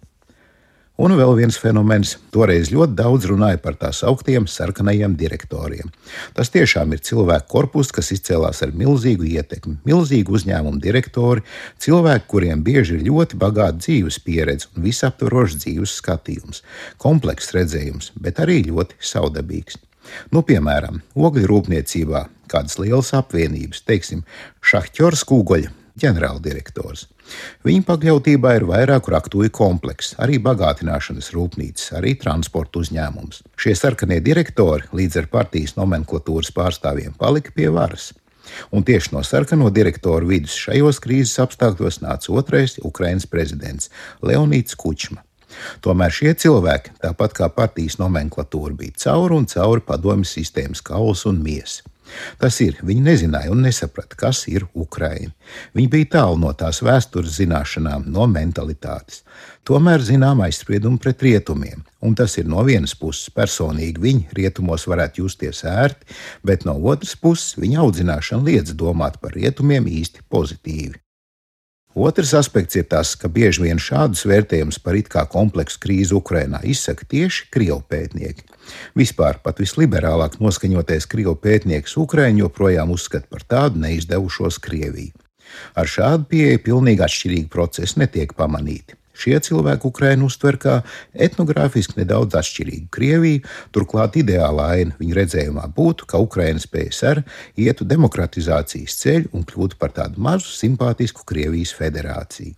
Un 1.00 1.13
vēl 1.15 1.29
viens 1.38 1.56
fenomens. 1.56 2.18
Toreiz 2.36 2.74
ļoti 2.74 2.98
daudz 3.00 3.29
runāja 3.29 3.60
par 3.63 3.77
tā 3.79 3.94
sauktiem 3.96 4.50
sarkanajiem 4.51 5.13
direktoriem. 5.20 5.88
Tas 6.36 6.51
tiešām 6.51 6.91
ir 6.91 7.00
cilvēku 7.08 7.48
korpus, 7.53 7.94
kas 7.96 8.12
izcēlās 8.12 8.60
ar 8.65 8.74
milzīgu 8.75 9.24
ietekmi, 9.29 9.77
milzīgu 9.88 10.36
uzņēmumu 10.36 10.82
direktori, 10.84 11.46
cilvēki, 11.79 12.27
kuriem 12.34 12.63
bieži 12.68 12.98
ir 12.98 13.06
ļoti 13.08 13.39
bagāta 13.39 13.79
dzīves 13.79 14.20
pieredze 14.25 14.68
un 14.74 14.84
visaptvarošs 14.89 15.62
dzīves 15.63 15.96
skatījums, 16.01 16.65
komplekss 17.00 17.56
redzējums, 17.56 18.12
bet 18.20 18.44
arī 18.44 18.65
ļoti 18.68 19.00
saudabīgs. 19.00 19.79
Nu, 20.36 20.44
piemēram, 20.44 21.00
ogļu 21.15 21.48
rūpniecībā 21.48 22.25
kādas 22.51 22.75
lielas 22.82 23.13
apvienības, 23.15 23.86
teiksim, 23.88 24.25
Šahķors 24.60 25.24
Kūgoļa 25.32 25.72
ģenerāldirektors. 26.03 27.08
Viņa 27.67 27.86
pakļautībā 27.88 28.55
ir 28.57 28.65
vairāku 28.69 29.13
raktuvi 29.13 29.51
komplekss, 29.53 30.15
arī 30.21 30.39
bagātināšanas 30.43 31.31
rūpnīcas, 31.36 31.91
arī 32.00 32.15
transporta 32.21 32.81
uzņēmums. 32.83 33.43
Šie 33.59 33.75
sarkanie 33.77 34.19
direktori 34.25 34.89
līdz 34.95 35.21
ar 35.24 35.29
partijas 35.33 35.75
nomenklatūras 35.77 36.53
pārstāvjiem 36.55 37.15
palika 37.19 37.53
pie 37.55 37.69
varas. 37.74 38.12
Un 38.74 38.83
tieši 38.83 39.13
no 39.13 39.24
sarkano 39.24 39.69
direktoru 39.69 40.31
vidus 40.31 40.57
šajos 40.57 41.01
krīzes 41.03 41.38
apstākļos 41.43 42.01
nāca 42.01 42.33
otrais 42.33 42.79
Ukraiņas 42.81 43.27
prezidents 43.29 43.91
Leonīds 44.25 44.77
Kučma. 44.79 45.24
Tomēr 45.83 46.13
šie 46.13 46.33
cilvēki, 46.38 46.93
tāpat 47.03 47.36
kā 47.39 47.50
partijas 47.53 47.98
nomenklatūra, 48.01 48.75
bija 48.77 48.98
cauri 49.05 49.39
un 49.39 49.48
cauri 49.50 49.86
padomju 49.86 50.29
sistēmas 50.29 50.83
kauls 50.86 51.25
un 51.29 51.41
miesa. 51.45 51.88
Tas 52.42 52.60
ir, 52.66 52.78
viņi 52.86 53.04
nezināja 53.06 53.51
un 53.54 53.63
nesaprata, 53.66 54.18
kas 54.20 54.46
ir 54.51 54.68
Ukraina. 54.74 55.32
Viņi 55.78 55.92
bija 55.92 56.12
tālu 56.18 56.39
no 56.44 56.54
tās 56.58 56.82
vēstures 56.86 57.38
zināšanām, 57.39 58.08
no 58.12 58.28
mentalitātes. 58.30 59.24
Tomēr 59.68 60.01
zinām 60.01 60.42
aizspriedumu 60.42 60.98
pret 61.04 61.22
rietumiem, 61.22 61.84
un 62.01 62.16
tas 62.18 62.38
ir 62.42 62.48
no 62.50 62.63
vienas 62.66 62.96
puses 62.98 63.30
personīgi 63.36 64.01
viņi 64.01 64.39
rietumos 64.39 64.88
varētu 64.89 65.25
justies 65.25 65.62
ērti, 65.68 66.10
bet 66.42 66.66
no 66.66 66.74
otras 66.94 67.13
puses 67.20 67.54
viņa 67.60 67.84
audzināšana 67.84 68.50
liedz 68.50 68.74
domāt 68.74 69.22
par 69.22 69.38
rietumiem 69.38 69.86
īsti 70.00 70.25
pozitīvi. 70.34 70.98
Otrs 72.00 72.36
aspekts 72.38 72.78
ir 72.78 72.86
tas, 72.89 73.16
ka 73.18 73.30
bieži 73.34 73.66
vien 73.66 73.82
šādus 73.82 74.25
vērtējumus 74.30 74.82
par 74.82 74.98
it 74.98 75.10
kā 75.12 75.25
kompleksu 75.30 75.82
krīzi 75.84 76.18
Ukrajinā 76.18 76.62
izsaka 76.63 77.06
tieši 77.10 77.50
krievu 77.54 77.82
pētnieki. 77.89 78.49
Vispār 78.97 79.39
pat 79.43 79.61
visliberālāk 79.61 80.39
noskaņotais 80.43 81.07
krievu 81.09 81.35
pētnieks 81.39 81.97
Ukraiņu 82.01 82.45
joprojām 82.45 82.93
uzskata 82.95 83.27
par 83.31 83.45
tādu 83.47 83.83
neizdevušos 83.85 84.61
Krieviju. 84.63 85.15
Ar 85.75 85.89
šādu 85.89 86.29
pieeju 86.29 86.63
pilnīgi 86.65 87.05
atšķirīgi 87.05 87.49
procesi 87.51 87.99
netiek 88.01 88.35
pamanīti. 88.38 88.99
Šie 89.19 89.35
cilvēki 89.43 89.83
Ukrainu 89.89 90.29
uztver 90.29 90.55
kā 90.61 90.77
etnogrāfiski 91.11 91.97
nedaudz 91.99 92.38
atšķirīgu 92.39 92.88
Krieviju, 92.95 93.41
turklāt 93.75 94.15
ideālā 94.21 94.69
aina 94.77 94.95
viņa 95.01 95.17
redzējumā 95.17 95.65
būtu, 95.75 96.07
ka 96.07 96.21
Ukrainas 96.23 96.69
PSR 96.71 97.25
ietu 97.59 97.88
demokratizācijas 97.89 98.95
ceļu 99.01 99.33
un 99.35 99.43
kļūtu 99.49 99.79
par 99.81 99.91
tādu 99.97 100.23
mazu 100.23 100.53
simpātisku 100.55 101.27
Krievijas 101.27 101.75
federāciju. 101.75 102.55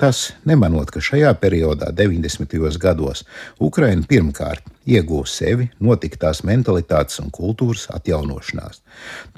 Tas 0.00 0.32
nemanot, 0.48 0.90
ka 0.90 1.02
šajā 1.04 1.32
periodā, 1.40 1.90
90. 1.94 2.78
gados, 2.80 3.24
Ukraina 3.60 4.06
pirmkārt 4.08 4.64
ieguva 4.86 5.28
sevi, 5.30 5.70
notika 5.80 6.26
tās 6.26 6.42
mentalitātes 6.44 7.20
un 7.22 7.30
kultūras 7.34 7.86
atjaunošanās. 7.94 8.82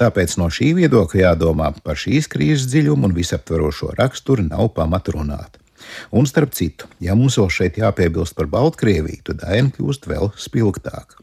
Tāpēc 0.00 0.38
no 0.40 0.48
šī 0.52 0.72
viedokļa 0.80 1.22
jādomā 1.28 1.72
par 1.84 2.00
šīs 2.00 2.30
krīzes 2.32 2.66
dziļumu 2.72 3.10
un 3.10 3.16
visaptverošo 3.16 3.94
raksturu 4.00 4.48
nav 4.50 4.72
pamata 4.76 5.14
runāt. 5.14 5.60
Un 6.10 6.26
starp 6.26 6.54
citu, 6.56 6.88
ja 7.02 7.14
mums 7.14 7.36
vēl 7.38 7.50
šeit 7.52 7.78
jāpiebilst 7.80 8.34
par 8.38 8.48
Baltkrieviju, 8.50 9.22
tad 9.30 9.44
aina 9.46 9.70
kļūst 9.74 10.08
vēl 10.10 10.32
spilgtāka. 10.40 11.20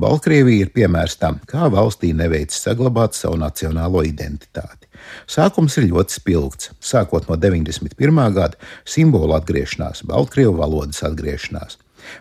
Baltkrievija 0.00 0.66
ir 0.66 0.72
piemērs 0.74 1.18
tam, 1.20 1.40
kā 1.50 1.68
valstī 1.72 2.12
neveic 2.16 2.54
saglabāt 2.54 3.16
savu 3.18 3.40
nacionālo 3.40 4.04
identitāti. 4.06 4.83
Sākums 5.30 5.78
ir 5.80 5.88
ļoti 5.90 6.18
spilgts. 6.18 6.70
Sākot 6.80 7.28
no 7.30 7.38
91. 7.40 8.20
gada 8.36 8.58
simbolu 8.84 9.36
atgriešanās, 9.38 10.04
Baltkrievu 10.08 10.56
valodas 10.60 11.02
atgriešanās. 11.06 11.78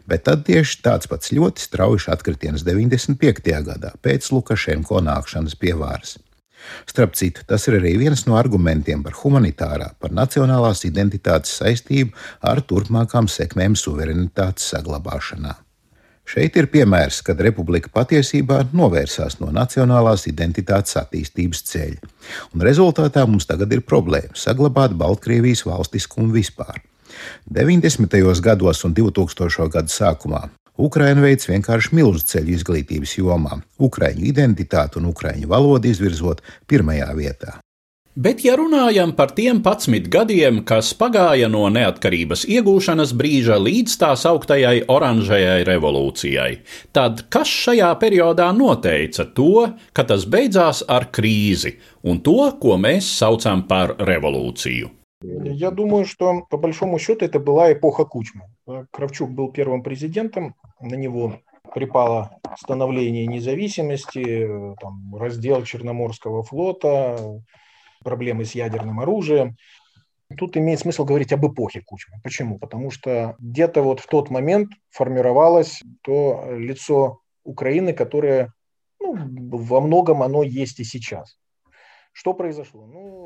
Bet 0.07 0.25
tad 0.27 0.45
tieši 0.47 0.79
tāds 0.83 1.09
pats 1.11 1.33
ļoti 1.35 1.63
strauji 1.63 2.07
atkritiens 2.13 2.63
95. 2.63 3.49
gadā 3.67 3.91
pēc 4.03 4.29
Lukašenko 4.31 5.03
nākšanas 5.03 5.57
pie 5.59 5.75
varas. 5.79 6.17
Starp 6.87 7.17
citu, 7.19 7.43
tas 7.47 7.67
ir 7.67 7.75
arī 7.81 7.97
viens 7.99 8.23
no 8.27 8.37
argumentiem 8.39 9.03
par 9.03 9.17
humanitārā, 9.19 9.89
par 9.99 10.15
nacionālās 10.15 10.85
identitātes 10.87 11.57
saistību 11.59 12.15
ar 12.39 12.63
turpmākām 12.69 13.27
sekmēm 13.27 13.75
suverenitātes 13.79 14.71
saglabāšanā. 14.71 15.57
Šeit 16.33 16.55
ir 16.57 16.65
piemērs, 16.73 17.19
kad 17.21 17.41
republika 17.45 17.91
patiesībā 17.93 18.63
novērsās 18.73 19.35
no 19.37 19.51
nacionālās 19.53 20.23
identitātes 20.25 20.97
attīstības 20.97 21.61
ceļa, 21.69 22.09
un 22.55 22.63
rezultātā 22.65 23.27
mums 23.29 23.45
tagad 23.45 23.75
ir 23.75 23.83
problēma 23.85 24.33
saglabāt 24.33 24.95
Baltkrievijas 24.97 25.61
valstiskumu 25.67 26.33
vispār. 26.33 26.81
90. 27.53 28.17
gados 28.41 28.81
un 28.87 28.95
2000. 28.97 29.69
gadu 29.75 29.93
sākumā 29.93 30.47
Ukraina 30.73 31.21
veids 31.21 31.45
vienkārši 31.45 31.93
milzu 31.93 32.25
ceļu 32.31 32.55
izglītības 32.55 33.13
jomā, 33.19 33.59
ukraiņu 33.77 34.25
identitāti 34.25 34.97
un 34.97 35.11
ukraiņu 35.11 35.51
valodu 35.51 35.91
izvirzot 35.91 36.41
pirmajā 36.65 37.11
vietā. 37.13 37.59
Bet, 38.18 38.40
ja 38.42 38.56
runājam 38.58 39.12
par 39.14 39.30
tiem 39.30 39.60
11 39.62 40.08
gadiem, 40.10 40.56
kas 40.66 40.88
pagāja 40.98 41.46
no 41.46 41.60
neatkarības 41.70 42.40
iegūšanas 42.50 43.12
brīža 43.14 43.60
līdz 43.62 43.92
tā 44.00 44.08
sauktajai 44.18 44.80
oranžajai 44.90 45.60
revolūcijai, 45.68 46.48
tad 46.90 47.22
kas 47.30 47.46
šajā 47.46 47.92
periodā 48.00 48.48
noteica 48.56 49.22
to, 49.36 49.68
ka 49.94 50.02
tas 50.10 50.26
beidzās 50.26 50.82
ar 50.90 51.06
krīzi 51.14 51.76
un 52.02 52.18
to, 52.26 52.40
ko 52.58 52.74
mēs 52.74 53.12
saucam 53.20 53.62
par 53.70 53.94
revolūciju? 54.02 54.90
Я 55.22 55.70
думаю, 55.70 56.04
что 56.04 56.42
по 56.50 56.56
большому 56.56 56.98
счету 56.98 57.24
это 57.24 57.38
была 57.38 57.72
эпоха 57.72 58.04
Кучмы. 58.04 58.42
Кравчук 58.90 59.30
был 59.30 59.52
первым 59.52 59.84
президентом, 59.84 60.56
на 60.80 60.96
него 60.96 61.34
припало 61.72 62.30
становление 62.56 63.26
независимости, 63.26 64.48
там, 64.80 65.14
раздел 65.14 65.62
Черноморского 65.62 66.42
флота, 66.42 67.16
проблемы 68.03 68.45
с 68.45 68.55
ядерным 68.55 68.99
оружием. 68.99 69.57
Тут 70.37 70.57
имеет 70.57 70.79
смысл 70.79 71.05
говорить 71.05 71.33
об 71.33 71.45
эпохе 71.45 71.81
Кучмы. 71.81 72.17
Почему? 72.23 72.57
Потому 72.59 72.91
что 72.91 73.35
где-то 73.39 73.81
вот 73.81 73.99
в 73.99 74.07
тот 74.07 74.29
момент 74.29 74.71
формировалось 74.89 75.81
то 76.01 76.45
лицо 76.49 77.19
Украины, 77.43 77.93
которое 77.93 78.53
ну, 78.99 79.15
во 79.57 79.81
многом 79.81 80.23
оно 80.23 80.43
есть 80.43 80.79
и 80.79 80.83
сейчас. 80.83 81.37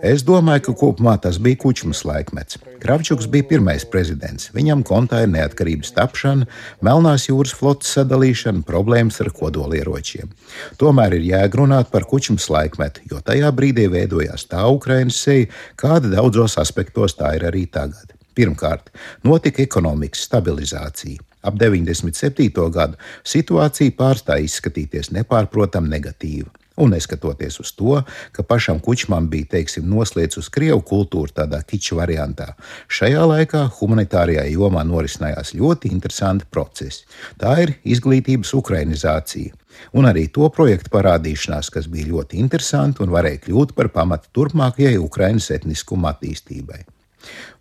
Es 0.08 0.22
domāju, 0.24 0.62
ka 0.67 0.74
kopumā 0.79 1.17
tas 1.20 1.36
bija 1.44 1.60
Kučmas 1.60 2.06
laikmets. 2.08 2.56
Kravčuks 2.79 3.27
bija 3.32 3.44
pirmais 3.50 3.84
prezidents. 3.84 4.48
Viņam 4.56 4.84
kontā 4.88 5.25
ir 5.25 5.32
neatkarības 5.34 5.91
tapšana, 5.98 6.48
Melnās 6.86 7.27
jūras 7.27 7.51
flotes 7.58 7.91
sadalīšana, 7.98 8.63
problēmas 8.67 9.20
ar 9.24 9.34
kodolieročiem. 9.36 10.32
Tomēr 10.79 11.17
ir 11.17 11.25
jēgrunāt 11.34 11.91
par 11.91 12.08
Kučmas 12.08 12.48
laikmetu, 12.53 13.03
jo 13.12 13.20
tajā 13.20 13.51
brīdī 13.58 13.89
veidojās 13.91 14.48
tā 14.48 14.63
Ukrainas 14.72 15.20
seja, 15.20 15.50
kāda 15.75 16.13
daudzos 16.15 16.56
aspektos 16.62 17.17
tā 17.20 17.34
ir 17.36 17.48
arī 17.50 17.65
tagad. 17.67 18.15
Pirmkārt, 18.38 18.94
notika 19.27 19.65
ekonomikas 19.65 20.24
stabilizācija. 20.29 21.20
Ap 21.44 21.60
97. 21.60 22.48
gadu 22.72 22.96
situācija 23.27 23.98
pārstāja 24.00 24.48
izskatīties 24.48 25.12
nepārprotami 25.15 25.91
negatīva. 25.91 26.53
Un 26.78 26.92
neskatoties 26.94 27.60
uz 27.64 27.72
to, 27.74 28.02
ka 28.32 28.44
pašam 28.46 28.80
kučmam 28.84 29.30
bija, 29.32 29.48
teiksim, 29.56 29.88
noslēdz 29.90 30.38
uz 30.38 30.50
krievu 30.54 30.84
kultūru 30.86 31.34
tādā 31.34 31.64
kiču 31.66 31.98
variantā, 31.98 32.52
šajā 32.88 33.24
laikā 33.32 33.64
humanitārajā 33.80 34.44
jomā 34.52 34.84
norisinājās 34.86 35.56
ļoti 35.58 35.90
interesanti 35.90 36.46
procesi. 36.52 37.08
Tā 37.42 37.56
ir 37.66 37.74
izglītības 37.82 38.54
ukrainizācija. 38.60 39.56
Un 39.98 40.10
arī 40.10 40.28
to 40.34 40.50
projektu 40.54 40.94
parādīšanās, 40.94 41.72
kas 41.74 41.90
bija 41.90 42.12
ļoti 42.12 42.38
interesanti 42.42 43.04
un 43.06 43.14
varēja 43.14 43.44
kļūt 43.48 43.74
par 43.78 43.90
pamatu 43.94 44.30
turpmākajai 44.38 44.98
Ukraiņas 45.02 45.52
etniskuma 45.58 46.14
attīstībai. 46.14 46.84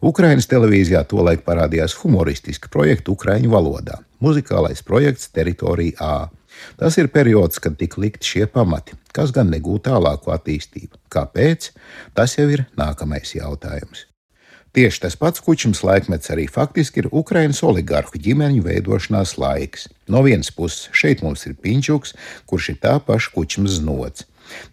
Ukraiņas 0.05 0.49
televīzijā 0.51 1.03
tolaik 1.09 1.45
parādījās 1.47 1.97
humoristisks 2.03 2.71
projekts 2.73 3.11
Ukrāņu 3.13 3.53
valodā- 3.53 4.01
muzikālais 4.25 4.85
projekts 4.85 5.33
Teritorija 5.33 5.97
A. 6.01 6.29
Tas 6.81 6.99
ir 7.01 7.09
periods, 7.13 7.61
kad 7.63 7.79
tika 7.81 8.01
likti 8.03 8.33
šie 8.35 8.47
pamati, 8.51 8.97
kas 9.17 9.33
gan 9.37 9.53
negūta 9.53 9.95
tālāku 9.95 10.35
attīstību. 10.35 11.01
Kāpēc? 11.13 11.71
Tas 12.17 12.37
jau 12.39 12.49
ir 12.53 12.67
nākamais 12.79 13.37
jautājums. 13.37 14.07
Tieši 14.77 15.01
tas 15.07 15.15
pats 15.17 15.41
kučums 15.41 15.81
laikmets 15.81 16.29
arī 16.35 16.43
faktiski 16.53 17.01
ir 17.01 17.07
Ukraiņas 17.09 17.63
oligarhu 17.65 18.19
ģimeņu 18.21 18.65
veidošanās 18.67 19.39
laiks. 19.41 19.87
No 20.13 20.21
vienas 20.27 20.51
puses, 20.53 20.91
šeit 20.93 21.23
mums 21.25 21.47
ir 21.49 21.55
Pinčuks, 21.57 22.13
kurš 22.45 22.75
ir 22.75 22.83
tā 22.83 22.99
paša 23.01 23.33
kučums 23.33 23.79
znots. 23.79 24.27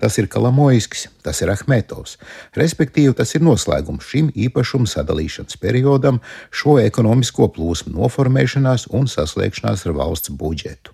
Tas 0.03 0.17
ir 0.19 0.27
Kalamojskis, 0.27 1.07
tas 1.23 1.39
ir 1.39 1.53
Ahmetovs. 1.53 2.17
Respektīvi, 2.59 3.13
tas 3.15 3.31
ir 3.37 3.45
noslēgums 3.47 4.09
šim 4.09 4.27
īpašumu 4.35 4.91
sadalīšanas 4.91 5.55
periodam, 5.63 6.19
šo 6.51 6.75
ekonomisko 6.83 7.47
plūsmu 7.55 7.95
noformēšanās 7.95 8.89
un 8.91 9.07
saslēgšanās 9.07 9.87
ar 9.87 9.97
valsts 10.01 10.35
budžetu. 10.35 10.91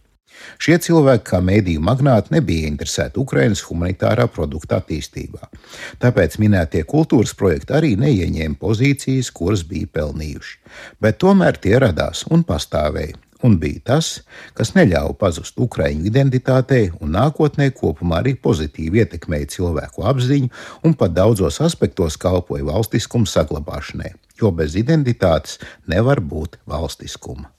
Šie 0.59 0.77
cilvēki, 0.83 1.25
kā 1.31 1.39
mēdīju 1.45 1.83
magnāti, 1.83 2.33
nebija 2.35 2.67
interesēti 2.71 3.21
Ukraiņas 3.21 3.63
humanitārā 3.69 4.27
produkta 4.31 4.81
attīstībā. 4.81 5.49
Tāpēc 6.03 6.39
minētie 6.41 6.83
kultūras 6.89 7.35
projekti 7.37 7.75
arī 7.79 7.95
neieņēma 7.99 8.59
pozīcijas, 8.59 9.31
kuras 9.35 9.65
bija 9.67 9.89
pelnījuši. 9.99 10.59
Bet 11.01 11.19
tomēr 11.23 11.59
tie 11.61 11.77
radās 11.81 12.25
un 12.31 12.45
pastāvēja 12.47 13.17
un 13.43 13.55
bija 13.59 13.79
tas, 13.91 14.09
kas 14.57 14.73
neļāva 14.75 15.13
pazust 15.19 15.59
Ukraiņu 15.63 16.07
identitātei 16.09 16.89
un 16.99 17.13
nākotnē 17.15 17.69
kopumā 17.75 18.19
arī 18.23 18.35
pozitīvi 18.35 19.03
ietekmēja 19.03 19.53
cilvēku 19.55 20.03
apziņu 20.11 20.49
un 20.87 20.97
pat 20.99 21.15
daudzos 21.15 21.61
aspektos 21.63 22.19
kalpoja 22.19 22.67
valstiskuma 22.67 23.29
saglabāšanai, 23.29 24.11
jo 24.41 24.51
bez 24.55 24.75
identitātes 24.79 25.59
nevar 25.87 26.19
būt 26.19 26.59
valstiskuma. 26.67 27.49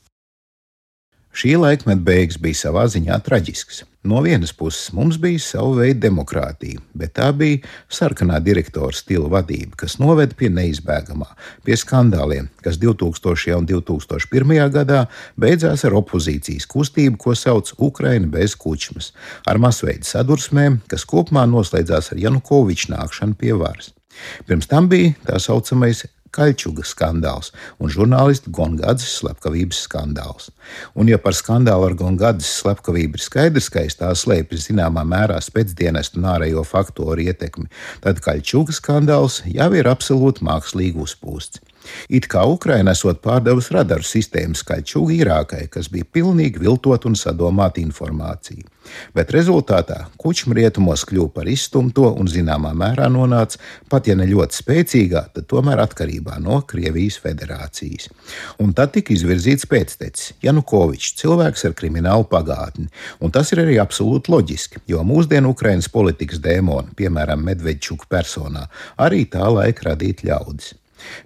Šī 1.31 1.55
laikmeta 1.61 2.03
beigas 2.03 2.41
bija 2.43 2.59
savā 2.59 2.89
ziņā 2.91 3.21
traģisks. 3.23 3.85
No 4.11 4.23
vienas 4.25 4.51
puses 4.57 4.89
mums 4.97 5.19
bija 5.21 5.39
sava 5.45 5.75
veida 5.83 6.07
demokrātija, 6.07 6.81
bet 6.97 7.13
tā 7.19 7.29
bija 7.37 7.61
sarkanā 7.93 8.39
direktora 8.41 8.97
stila 8.97 9.29
vadība, 9.31 9.77
kas 9.83 9.99
noveda 10.01 10.35
pie 10.35 10.49
neizbēgamā, 10.57 11.29
pie 11.69 11.77
skandāliem, 11.77 12.49
kas 12.65 12.81
2000. 12.81 13.59
un 13.59 13.69
2001. 13.69 14.57
gadā 14.75 15.05
beidzās 15.37 15.85
ar 15.85 15.99
opozīcijas 16.01 16.67
kustību, 16.67 17.21
ko 17.21 17.37
sauc 17.37 17.75
Ukraina 17.77 18.27
bez 18.27 18.57
kučmas, 18.57 19.13
ar 19.47 19.61
masveida 19.61 20.09
sadursmēm, 20.09 20.81
kas 20.89 21.05
kopumā 21.05 21.45
noslēdzās 21.53 22.15
ar 22.15 22.25
Janukoviča 22.25 22.97
nākšanu 22.97 23.37
pie 23.37 23.53
varas. 23.53 23.93
Pirms 24.49 24.67
tam 24.67 24.89
bija 24.91 25.13
tā 25.29 25.39
saucamais 25.39 26.07
Kaļķuga 26.37 26.85
skandāls 26.87 27.51
un 27.83 27.91
žurnālistu 27.93 28.53
Gongadzes 28.55 29.17
slepkavības 29.21 29.85
skandāls. 29.87 30.51
Un, 30.95 31.11
ja 31.11 31.19
par 31.23 31.35
skandālu 31.37 31.89
ar 31.89 31.97
Gongadzes 31.99 32.51
slepkavību 32.61 33.19
ir 33.19 33.25
skaidrs, 33.25 33.71
ka 33.73 33.85
aiz 33.85 33.99
tā 33.99 34.13
slēpjas 34.15 34.69
zināmā 34.71 35.05
mērā 35.09 35.41
spēcdienestu 35.43 36.21
un 36.21 36.29
ārējo 36.35 36.67
faktoru 36.69 37.27
ietekmi, 37.27 37.71
tad 38.05 38.23
Kaļķuga 38.25 38.77
skandāls 38.77 39.43
jau 39.51 39.71
ir 39.75 39.91
absolūti 39.91 40.47
mākslīgi 40.47 41.03
uzpūsts. 41.07 41.65
It 42.09 42.29
kā 42.31 42.45
Ukraina 42.49 42.95
esot 42.97 43.23
pārdevusi 43.25 43.75
radaru 43.77 44.07
sistēmu 44.07 44.59
skaļķu 44.59 45.07
Irākai, 45.21 45.67
kas 45.73 45.89
bija 45.93 46.09
pilnīgi 46.19 46.63
viltot 46.63 47.07
un 47.09 47.17
sadomāta 47.19 47.83
informācija. 47.83 48.67
Bet 49.15 49.31
rezultātā 49.35 50.07
kučma 50.21 50.57
rietumos 50.57 51.04
kļuva 51.09 51.31
par 51.35 51.50
izstumto 51.50 52.09
un 52.17 52.31
zināmā 52.31 52.73
mērā 52.76 53.07
nonāca, 53.13 53.61
pat 53.93 54.09
ja 54.11 54.17
ne 54.19 54.26
ļoti 54.31 54.59
spēcīgā, 54.63 55.23
tad 55.37 55.47
tomēr 55.50 55.83
atkarībā 55.85 56.41
no 56.43 56.61
Krievijas 56.67 57.21
federācijas. 57.23 58.09
Un 58.63 58.75
tad 58.76 58.95
tika 58.97 59.15
izvirzīts 59.15 59.69
pēctecis 59.71 60.35
Janukovičs, 60.45 61.15
cilvēks 61.21 61.67
ar 61.69 61.76
kriminālu 61.78 62.26
pagātni. 62.31 62.89
Un 63.21 63.35
tas 63.35 63.52
ir 63.54 63.63
arī 63.65 63.78
absolūti 63.83 64.33
loģiski, 64.33 64.85
jo 64.91 65.04
mūsdienu 65.07 65.54
Ukrainas 65.54 65.91
politikas 65.93 66.43
dēmoni, 66.43 66.97
piemēram, 66.99 67.45
Medvedčuka 67.50 68.09
personā, 68.11 68.67
arī 68.99 69.26
tā 69.31 69.47
laika 69.50 69.93
radīt 69.93 70.25
ļaudis. 70.26 70.75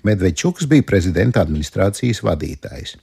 Medvedčuks 0.06 0.68
bija 0.70 0.86
prezidenta 0.86 1.42
administrācijas 1.44 2.22
vadītājs. 2.26 2.96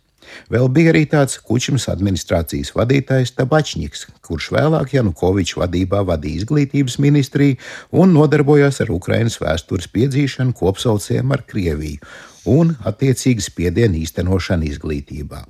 Vēl 0.51 0.67
bija 0.71 0.91
arī 0.93 1.05
tāds 1.10 1.38
Kučmas 1.43 1.88
administrācijas 1.91 2.73
vadītājs 2.75 3.34
Tabačņiks, 3.38 4.05
kurš 4.25 4.51
vēlāk 4.55 4.95
Janukoviča 4.95 5.63
vadībā 5.63 6.03
vadīja 6.07 6.43
izglītības 6.43 6.99
ministriju 7.03 7.57
un 8.03 8.13
nodarbojās 8.15 8.81
ar 8.84 8.93
Ukrainas 8.95 9.39
vēstures 9.41 9.89
piedzīšanu 9.91 10.55
kopsaucējiem 10.57 11.34
ar 11.36 11.45
Krieviju 11.47 12.13
un 12.51 12.75
attiecīgi 12.88 13.43
spiedienu 13.45 14.01
īstenošanu 14.01 14.69
izglītībā. 14.71 15.43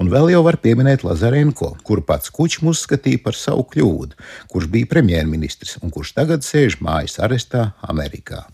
Un 0.00 0.08
vēl 0.12 0.30
jau 0.32 0.42
var 0.46 0.56
pieminēt 0.62 1.04
Lazarenko, 1.04 1.74
kuru 1.84 2.04
pats 2.08 2.32
Kučs 2.32 2.62
uzskatīja 2.64 3.22
par 3.24 3.36
savu 3.36 3.66
kļūdu, 3.72 4.16
kurš 4.52 4.70
bija 4.72 4.88
premjerministrs 4.92 5.78
un 5.82 5.92
kurš 5.92 6.14
tagad 6.16 6.46
sēž 6.46 6.80
mājas 6.80 7.18
arestā 7.20 7.72
Amerikā. 7.84 8.46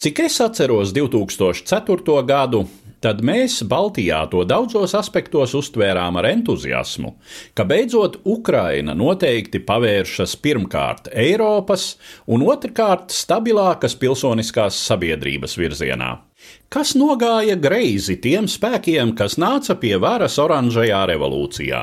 Cik 0.00 0.18
es 0.18 0.40
atceros 0.40 0.94
2004. 0.96 2.22
gadu, 2.24 2.62
tad 3.04 3.18
mēs 3.20 3.58
Baltijā 3.68 4.22
to 4.32 4.46
daudzos 4.48 4.94
aspektos 4.96 5.52
uztvērām 5.58 6.16
ar 6.16 6.28
entuziasmu, 6.30 7.10
ka 7.52 7.66
beidzot 7.68 8.16
Ukraina 8.24 8.94
noteikti 8.96 9.60
pavēršas 9.60 10.38
pirmkārt 10.40 11.12
Eiropas 11.12 11.98
un 12.32 12.46
otrkārt 12.48 13.12
stabilākas 13.12 13.98
pilsoniskās 14.00 14.80
sabiedrības 14.88 15.60
virzienā 15.60 16.14
Kas 16.69 16.91
nogāja 16.97 17.55
greizi 17.55 18.17
tiem 18.19 18.49
spēkiem, 18.51 19.13
kas 19.15 19.37
nāca 19.39 19.77
pie 19.79 19.93
varas 20.01 20.35
oranžajā 20.41 20.99
revolūcijā? 21.11 21.81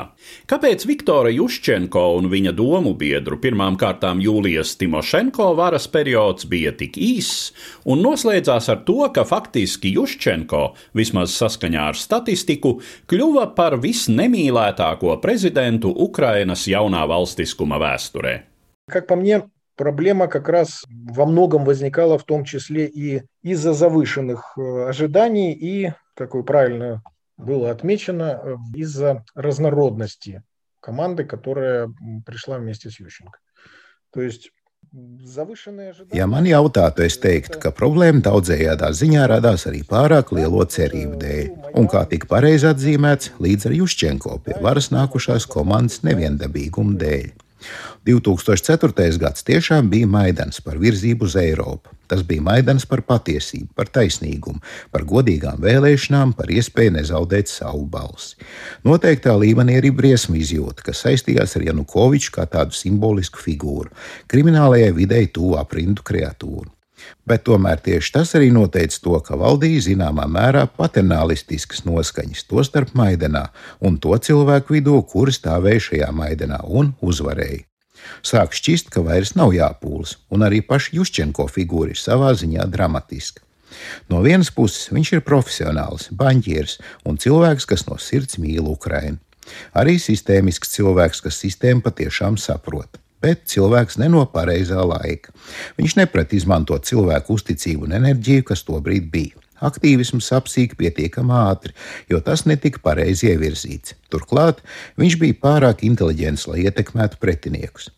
Kāpēc 0.50 0.84
Viktora 0.88 1.30
Juščenko 1.32 2.02
un 2.18 2.28
viņa 2.32 2.52
domu 2.58 2.92
biedru 2.98 3.38
pirmām 3.40 3.78
kārtām 3.80 4.20
Jūlijas 4.20 4.74
Timošenko 4.80 5.52
varas 5.56 5.88
periods 5.88 6.44
bija 6.50 6.74
tik 6.76 6.98
īss 7.00 7.54
un 7.88 8.04
noslēdzās 8.04 8.68
ar 8.74 8.82
to, 8.88 8.98
ka 9.14 9.24
faktiski 9.28 9.94
Juščenko, 9.96 10.62
vismaz 10.98 11.38
saskaņā 11.40 11.88
ar 11.94 11.98
statistiku, 11.98 12.76
kļuva 13.08 13.48
par 13.56 13.78
visnemīlētāko 13.80 15.16
prezidentu 15.24 15.94
Ukrainas 16.08 16.68
jaunā 16.68 17.06
valstiskuma 17.08 17.80
vēsturē? 17.80 18.36
Как 18.90 19.06
по 19.06 19.16
мне, 19.16 19.40
проблема 19.77 20.27
как 20.27 20.49
раз 20.49 20.83
во 20.89 21.25
многом 21.25 21.63
возникала 21.63 22.17
в 22.17 22.23
том 22.25 22.43
числе 22.43 22.87
и 22.87 23.23
из-за 23.43 23.73
завышенных 23.73 24.57
э, 24.57 24.89
ожиданий 24.89 25.53
и, 25.53 25.93
как 26.15 26.33
вы 26.33 26.43
правильно 26.43 27.01
было 27.37 27.71
отмечено, 27.71 28.41
э, 28.43 28.55
из-за 28.75 29.23
разнородности 29.35 30.43
команды, 30.81 31.23
которая 31.23 31.93
пришла 32.25 32.57
вместе 32.57 32.89
с 32.89 32.99
Ющенко. 32.99 33.39
То 34.11 34.21
есть 34.21 34.51
Ja 36.13 36.25
man 36.27 36.45
jautātu, 36.47 37.03
es 37.03 37.17
teiktu, 37.19 37.59
ka 37.59 37.73
problēma 37.75 38.21
daudzējādā 38.23 38.87
ziņā 38.95 39.25
radās 39.27 39.65
arī 39.67 39.81
pārāk 39.85 40.31
lielo 40.31 40.63
cerību 40.63 41.19
dēļ, 41.21 41.49
un 41.77 41.89
kā 41.91 42.05
tika 42.07 42.29
pareizi 42.31 42.69
atzīmēts, 42.71 43.33
līdz 43.43 43.67
ar 43.67 43.75
Juščenko 43.81 44.37
pie 44.45 44.55
varas 44.63 44.87
nākušās 44.95 45.45
komandas 45.51 46.05
neviendabīguma 46.07 46.95
dēļ. 47.03 47.27
2004. 48.07 49.17
gads 49.21 49.45
tiešām 49.47 49.89
bija 49.89 50.07
maidens 50.07 50.61
par 50.63 50.79
virzību 50.81 51.25
uz 51.27 51.35
Eiropu. 51.39 51.97
Tas 52.07 52.23
bija 52.23 52.41
Maidans 52.41 52.85
par 52.87 53.01
patiesību, 53.03 53.73
par 53.75 53.89
taisnīgumu, 53.91 54.61
par 54.93 55.03
godīgām 55.07 55.59
vēlēšanām, 55.63 56.31
par 56.39 56.51
iespēju 56.55 56.95
nezaudēt 56.95 57.51
savu 57.51 57.83
balsi. 57.91 58.37
Noteiktā 58.87 59.35
līmenī 59.35 59.75
arī 59.81 59.91
briesmu 59.91 60.39
izjūta, 60.39 60.87
kas 60.87 61.03
saistījās 61.03 61.57
ar 61.59 61.67
Janukoviču 61.67 62.31
kā 62.39 62.47
tādu 62.47 62.77
simbolisku 62.79 63.43
figūru, 63.43 63.91
kriminālajai 64.31 64.95
videi 64.95 65.27
tuvu 65.27 65.59
aprindu 65.59 66.07
kreatūru. 66.07 66.76
Bet 67.27 67.43
tomēr 67.47 67.81
tieši 67.83 68.13
tas 68.15 68.33
arī 68.39 68.49
noteica 68.55 68.99
to, 69.03 69.15
ka 69.23 69.37
valdīja 69.39 69.85
zināmā 69.89 70.27
mērā 70.31 70.65
paternālistiskas 70.79 71.83
noskaņas, 71.87 72.45
tostarp 72.47 72.93
Maidenā 72.97 73.47
un 73.83 73.97
to 74.03 74.15
cilvēku 74.15 74.77
vidū, 74.77 74.99
kuri 75.11 75.35
stāvēja 75.35 75.87
šajā 75.89 76.11
Maidenā 76.15 76.61
un 76.67 76.93
uzvarēja. 77.01 77.65
Sāk 78.23 78.55
šķist, 78.55 78.91
ka 78.93 79.03
vairs 79.03 79.33
nav 79.35 79.51
jāpūlas, 79.55 80.15
un 80.31 80.45
arī 80.47 80.61
paša 80.63 80.95
Juščenko 80.97 81.47
figūra 81.51 81.91
ir 81.91 81.99
savā 81.99 82.31
ziņā 82.37 82.67
dramatiska. 82.71 83.43
No 84.11 84.21
vienas 84.23 84.51
puses 84.53 84.87
viņš 84.93 85.17
ir 85.17 85.25
profesionāls, 85.27 86.07
banķieris 86.15 86.77
un 87.07 87.19
cilvēks, 87.19 87.67
kas 87.67 87.83
no 87.89 87.97
sirds 87.99 88.39
mīl 88.39 88.69
Ukrainu. 88.71 89.19
Arī 89.79 89.95
sistēmisks 89.99 90.73
cilvēks, 90.75 91.23
kas 91.23 91.39
sistēmu 91.43 91.83
patiešām 91.85 92.39
saprot. 92.39 92.99
Bet 93.23 93.47
cilvēks 93.49 93.97
ne 94.01 94.11
no 94.13 94.23
pareizā 94.29 94.83
laika. 94.85 95.33
Viņš 95.79 95.97
neprat 96.01 96.33
izmantot 96.37 96.85
cilvēku 96.85 97.37
uzticību 97.37 97.87
un 97.87 97.97
enerģiju, 97.97 98.45
kas 98.51 98.65
tobrīd 98.67 99.09
bija. 99.13 99.43
Aktīvisms 99.57 100.29
apsīk 100.37 100.75
pietiekami 100.77 101.33
ātri, 101.33 101.73
jo 102.11 102.21
tas 102.21 102.45
netika 102.45 102.81
pareizi 102.83 103.31
ievirzīts. 103.31 103.95
Turklāt 104.13 104.61
viņš 105.01 105.17
bija 105.21 105.39
pārāk 105.41 105.81
inteliģents, 105.87 106.45
lai 106.51 106.67
ietekmētu 106.67 107.17
pretiniekus. 107.21 107.89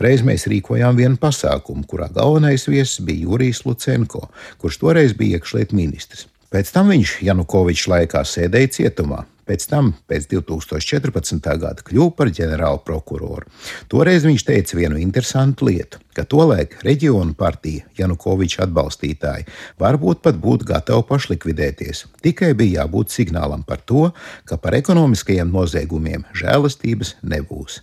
Reiz 0.00 0.22
mēs 0.24 0.46
rīkojām 0.48 0.96
vienu 1.00 1.16
pasākumu, 1.20 1.84
kurā 1.88 2.08
galvenais 2.12 2.64
viesis 2.68 3.00
bija 3.04 3.24
Jurijs 3.24 3.64
Lucenko, 3.64 4.28
kurš 4.60 4.80
toreiz 4.84 5.16
bija 5.16 5.40
iekšlietu 5.40 5.76
ministrs. 5.76 6.28
Pēc 6.48 6.70
tam 6.72 6.88
viņš 6.88 7.18
Janukoviča 7.26 7.90
laikā 7.92 8.22
sēdēja 8.24 8.70
cietumā. 8.78 9.26
Pēc 9.48 9.64
tam, 9.68 9.90
pēc 10.08 10.26
2014. 10.28 11.40
gada, 11.60 11.84
kļuva 11.84 12.12
par 12.16 12.28
ģenerālu 12.36 12.82
prokuroru. 12.84 13.48
Toreiz 13.88 14.26
viņš 14.28 14.44
teica 14.44 14.76
vienu 14.76 15.00
interesantu 15.00 15.68
lietu, 15.68 16.00
ka 16.16 16.26
tolaik 16.28 16.76
reģionu 16.84 17.32
partija, 17.36 17.86
Janukoviča 17.96 18.66
atbalstītāji, 18.66 19.48
varbūt 19.80 20.20
pat 20.24 20.36
būtu 20.40 20.68
gatavi 20.68 21.04
pašlikvidēties. 21.08 22.04
Tikai 22.24 22.52
bija 22.56 22.82
jābūt 22.82 23.12
signālam 23.12 23.64
par 23.64 23.80
to, 23.88 24.10
ka 24.44 24.60
par 24.60 24.76
ekonomiskajiem 24.76 25.52
noziegumiem 25.52 26.28
žēlastības 26.36 27.16
nebūs. 27.24 27.82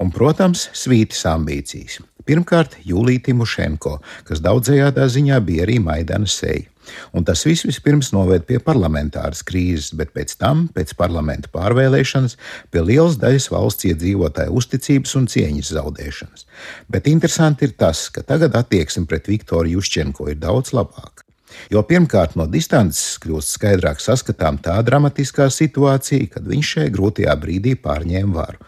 Un, 0.00 0.12
protams, 0.12 0.70
svītas 0.76 1.24
ambīcijas. 1.28 2.00
Pirmkārt, 2.24 2.78
Jūlija 2.88 3.28
Timošenko, 3.28 3.98
kas 4.24 4.40
daudzējādā 4.44 5.04
ziņā 5.12 5.40
bija 5.44 5.68
arī 5.68 5.76
Maidana 5.80 6.28
seja. 6.28 6.70
Un 7.16 7.26
tas 7.26 7.44
viss 7.46 7.66
vispirms 7.66 8.12
noved 8.14 8.46
pie 8.48 8.60
parlamentāras 8.62 9.42
krīzes, 9.46 9.92
bet 9.98 10.12
pēc 10.16 10.36
tam, 10.40 10.66
pēc 10.74 10.94
parlamenta 10.98 11.50
pārvēlēšanas, 11.54 12.38
pie 12.70 12.84
lielas 12.84 13.18
daļas 13.22 13.50
valsts 13.54 13.88
iedzīvotāju 13.90 14.54
uzticības 14.60 15.16
un 15.20 15.28
cieņas 15.34 15.74
zaudēšanas. 15.78 16.48
Bet 16.92 17.10
interesanti 17.10 17.68
ir 17.68 17.76
tas, 17.78 18.08
ka 18.14 18.24
tagad 18.26 18.56
attieksme 18.58 19.08
pret 19.10 19.30
Viktoru 19.32 19.76
Juščenko 19.76 20.30
ir 20.32 20.40
daudz 20.42 20.74
labāka. 20.76 21.23
Jo 21.72 21.82
pirmkārt, 21.86 22.34
no 22.38 22.46
distances 22.50 23.18
kļūst 23.22 23.56
skaidrāk 23.56 24.02
saskatām 24.02 24.58
tā 24.62 24.76
dramatiskā 24.86 25.48
situācija, 25.52 26.30
kad 26.34 26.48
viņš 26.48 26.72
šajā 26.74 26.94
grūtajā 26.94 27.36
brīdī 27.40 27.74
pārņēma 27.80 28.34
varu. 28.34 28.60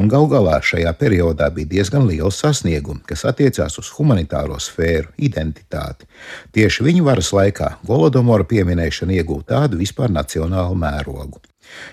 Un 0.00 0.10
gal 0.12 0.28
galā 0.30 0.60
šajā 0.62 0.92
periodā 1.00 1.48
bija 1.54 1.72
diezgan 1.76 2.06
liels 2.08 2.38
sasniegums, 2.42 3.04
kas 3.08 3.24
attiecās 3.30 3.78
uz 3.80 3.90
humanitāro 3.96 4.58
sfēru, 4.60 5.12
identitāti. 5.16 6.08
Tieši 6.54 6.86
viņa 6.88 7.08
varas 7.08 7.32
laikā 7.36 7.74
Golodomora 7.86 8.46
pieminēšana 8.48 9.18
iegūta 9.18 9.54
tādu 9.54 9.80
vispār 9.80 10.12
nacionālu 10.14 10.78
mērogu. 10.78 11.42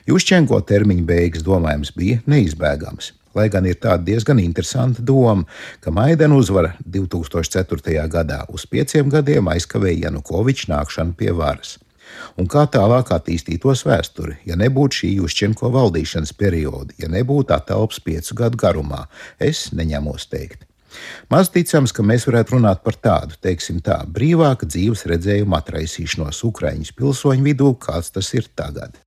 Jušķenko 0.10 0.62
termiņa 0.68 1.08
beigas 1.08 1.48
domājams 1.48 1.96
bija 1.96 2.22
neizbēgams. 2.30 3.14
Lai 3.38 3.48
gan 3.52 3.68
ir 3.70 3.78
tāda 3.80 4.04
diezgan 4.04 4.42
interesanta 4.44 5.04
doma, 5.04 5.46
ka 5.80 5.92
Maidana 5.96 6.36
uzvara 6.36 6.74
2004. 6.84 8.08
gadā 8.12 8.42
uz 8.52 8.66
pieciem 8.68 9.10
gadiem 9.10 9.48
aizkavēja 9.54 10.10
Janukoviča 10.10 10.74
nākšanu 10.74 11.16
pie 11.16 11.32
varas. 11.36 11.78
Un 12.36 12.48
kā 12.52 12.66
tālāk 12.68 13.14
attīstītos 13.16 13.86
vēsture, 13.88 14.36
ja 14.48 14.58
nebūtu 14.60 15.02
šī 15.02 15.12
Juščenko 15.20 15.72
valdīšanas 15.72 16.34
perioda, 16.36 16.92
ja 17.00 17.08
nebūtu 17.12 17.56
atelps 17.56 18.02
piecu 18.04 18.36
gadu 18.42 18.60
garumā, 18.60 19.06
es 19.40 19.70
neņemos 19.72 20.28
teikt. 20.32 20.68
Maz 21.32 21.48
ticams, 21.54 21.94
ka 21.96 22.04
mēs 22.04 22.28
varētu 22.28 22.58
runāt 22.58 22.82
par 22.84 22.98
tādu, 23.00 23.38
teiksim 23.40 23.80
tā, 23.86 24.02
brīvāka 24.18 24.68
dzīves 24.68 25.06
redzējuma 25.08 25.62
atraisīšanos 25.62 26.44
Ukraiņas 26.50 26.92
pilsoņu 26.98 27.48
vidū, 27.48 27.72
kāds 27.80 28.12
tas 28.12 28.34
ir 28.36 28.52
tagad. 28.60 29.00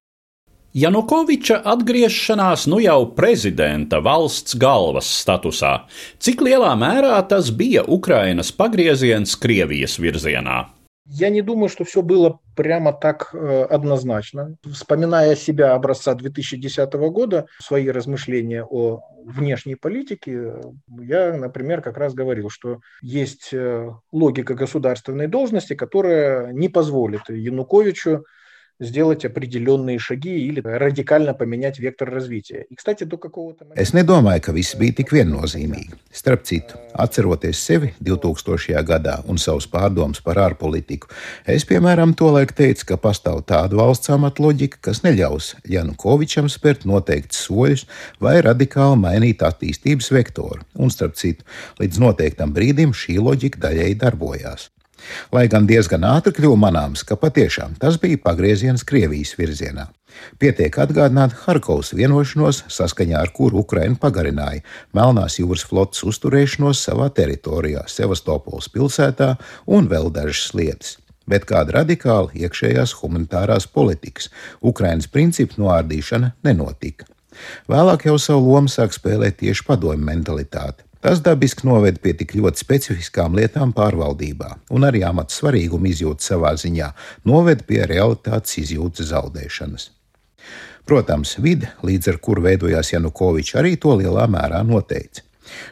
Janukoviča 0.75 1.61
atgriešanās 1.71 2.65
nu 2.67 2.81
jau 2.83 3.05
prezidenta 3.15 4.01
valsts 4.03 4.57
galvas 4.59 5.07
statusā, 5.21 5.85
cik 6.19 6.43
lielā 6.43 6.73
mērā 6.75 7.21
tas 7.31 7.53
bija 7.55 7.85
Ukrainas 7.87 8.51
pagrieziens 8.51 9.37
Krievijas 9.39 10.01
virzienā? 10.03 10.65
Я 11.07 11.29
не 11.29 11.43
думаю, 11.43 11.69
что 11.69 11.85
все 11.85 12.03
было 12.03 12.41
прямо 12.57 12.93
так 12.93 13.31
э, 13.33 13.63
однозначно. 13.71 14.57
Вспоминая 14.65 15.37
себя 15.37 15.75
образца 15.75 16.15
2010 16.15 16.93
года, 16.95 17.47
свои 17.61 17.89
размышления 17.89 18.65
о 18.65 19.01
внешней 19.25 19.77
политике, 19.77 20.55
я, 20.89 21.37
например, 21.37 21.83
как 21.83 21.99
раз 21.99 22.15
говорил, 22.15 22.51
что 22.51 22.81
есть 23.01 23.51
э, 23.53 23.91
логика 24.11 24.55
государственной 24.55 25.29
должности, 25.29 25.75
которая 25.75 26.53
не 26.53 26.69
позволит 26.69 27.29
Януковичу 27.29 28.25
сделать 28.80 29.26
определенные 29.26 30.00
шаги 30.00 30.48
или 30.48 30.62
радикально 30.62 31.34
поменять 31.34 31.80
vektoru 31.80 32.12
развития. 32.12 32.66
И, 32.70 32.76
kстати, 32.76 33.04
до 33.04 33.18
какого-то 33.18 33.66
Es 33.76 33.94
nedomāju, 33.94 34.42
ka 34.42 34.54
viss 34.56 34.76
bija 34.80 34.96
tik 34.96 35.12
viennozīmīgi. 35.12 35.98
Starp 36.12 36.46
citu, 36.48 36.80
atceroties 36.94 37.60
sevi 37.60 37.94
2000. 38.00 38.80
gadā 38.84 39.20
un 39.28 39.38
savus 39.38 39.68
pārdomus 39.68 40.24
par 40.24 40.40
ārpolitiku, 40.40 41.12
es, 41.46 41.66
piemēram, 41.66 42.16
tolaik 42.16 42.56
teicu, 42.56 42.86
ka 42.86 42.98
pastāv 42.98 43.44
tāda 43.44 43.76
valsts 43.76 44.10
amata 44.10 44.42
loģika, 44.44 44.80
kas 44.82 45.04
neļaus 45.04 45.56
Janukovičam 45.68 46.48
spērt 46.48 46.88
noteiktus 46.88 47.44
soļus 47.50 47.86
vai 48.20 48.40
radikāli 48.42 48.96
mainīt 49.04 49.44
attīstības 49.44 50.12
vektoru. 50.16 50.64
Un, 50.80 50.90
starp 50.90 51.20
citu, 51.20 51.44
līdz 51.84 52.00
noteiktam 52.00 52.56
brīdim 52.56 52.96
šī 52.96 53.20
loģika 53.20 53.60
daļēji 53.68 54.00
darbojās. 54.00 54.70
Lai 55.35 55.47
gan 55.53 55.67
diezgan 55.69 56.05
ātri 56.09 56.35
kļuva 56.37 56.59
manāms, 56.67 57.05
ka 57.07 57.19
patiešām 57.21 57.77
tas 57.81 57.99
bija 58.03 58.21
pagrieziens 58.25 58.87
Krievijas 58.87 59.35
virzienā. 59.39 59.89
Pietiek 60.39 60.77
atgādināt 60.79 61.35
Harkovas 61.45 61.93
vienošanos, 61.97 62.63
saskaņā 62.71 63.21
ar 63.21 63.33
kuru 63.35 63.63
Ukraina 63.65 63.99
pagarināja 64.01 64.63
Melnās 64.95 65.41
jūras 65.41 65.65
flotes 65.67 66.05
uzturēšanos 66.07 66.83
savā 66.87 67.09
teritorijā, 67.15 67.87
Sevastopols 67.91 68.71
pilsētā 68.75 69.35
un 69.67 69.91
vēl 69.91 70.13
dažas 70.15 70.53
lietas. 70.55 70.99
Bet 71.27 71.47
kāda 71.49 71.81
radikāla 71.81 72.35
iekšējās 72.37 72.99
humanitārās 73.01 73.67
politikas, 73.67 74.29
Ukrainas 74.61 75.09
principu 75.09 75.63
noārdīšana 75.63 76.35
nenotika. 76.45 77.09
Vēlāk 77.71 78.07
jau 78.07 78.19
savu 78.21 78.53
lomu 78.53 78.71
sāk 78.71 78.95
spēlēt 78.95 79.41
tieši 79.41 79.65
padomju 79.67 80.05
mentalitāte. 80.05 80.85
Tas 81.05 81.21
dabiski 81.21 81.67
noved 81.69 81.99
pie 82.01 82.15
tik 82.17 82.31
ļoti 82.33 82.63
specifiskām 82.63 83.35
lietām 83.37 83.75
pārvaldībā, 83.77 84.47
un 84.73 84.87
arī 84.89 85.03
amata 85.05 85.37
svarīguma 85.37 85.91
izjūta 85.91 86.25
savā 86.25 86.55
ziņā 86.57 86.87
noved 87.29 87.67
pie 87.69 87.83
realitātes 87.91 88.57
izjūtas 88.63 89.11
zaudēšanas. 89.11 89.91
Protams, 90.89 91.35
vide, 91.45 91.75
līdz 91.85 92.09
ar 92.15 92.21
kuru 92.25 92.47
veidojās 92.47 92.95
Janukovičs, 92.95 93.53
arī 93.61 93.75
to 93.81 93.93
lielā 94.01 94.25
mērā 94.33 94.63
noteica. 94.65 95.21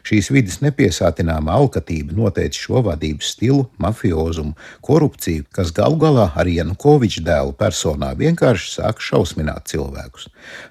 Šīs 0.07 0.31
vidas 0.35 0.61
nepiesātināma 0.65 1.55
alkatība 1.57 2.17
noteica 2.17 2.59
šo 2.65 2.83
vadības 2.87 3.33
stilu, 3.35 3.67
mafiozumu, 3.83 4.55
korupciju, 4.85 5.47
kas 5.55 5.73
galu 5.77 5.99
galā 6.03 6.29
arī 6.39 6.59
Janukoviča 6.59 7.25
dēlu 7.27 7.57
personā 7.59 8.13
vienkārši 8.19 8.73
sāk 8.77 9.03
šausmināt 9.05 9.71
cilvēkus. 9.73 10.29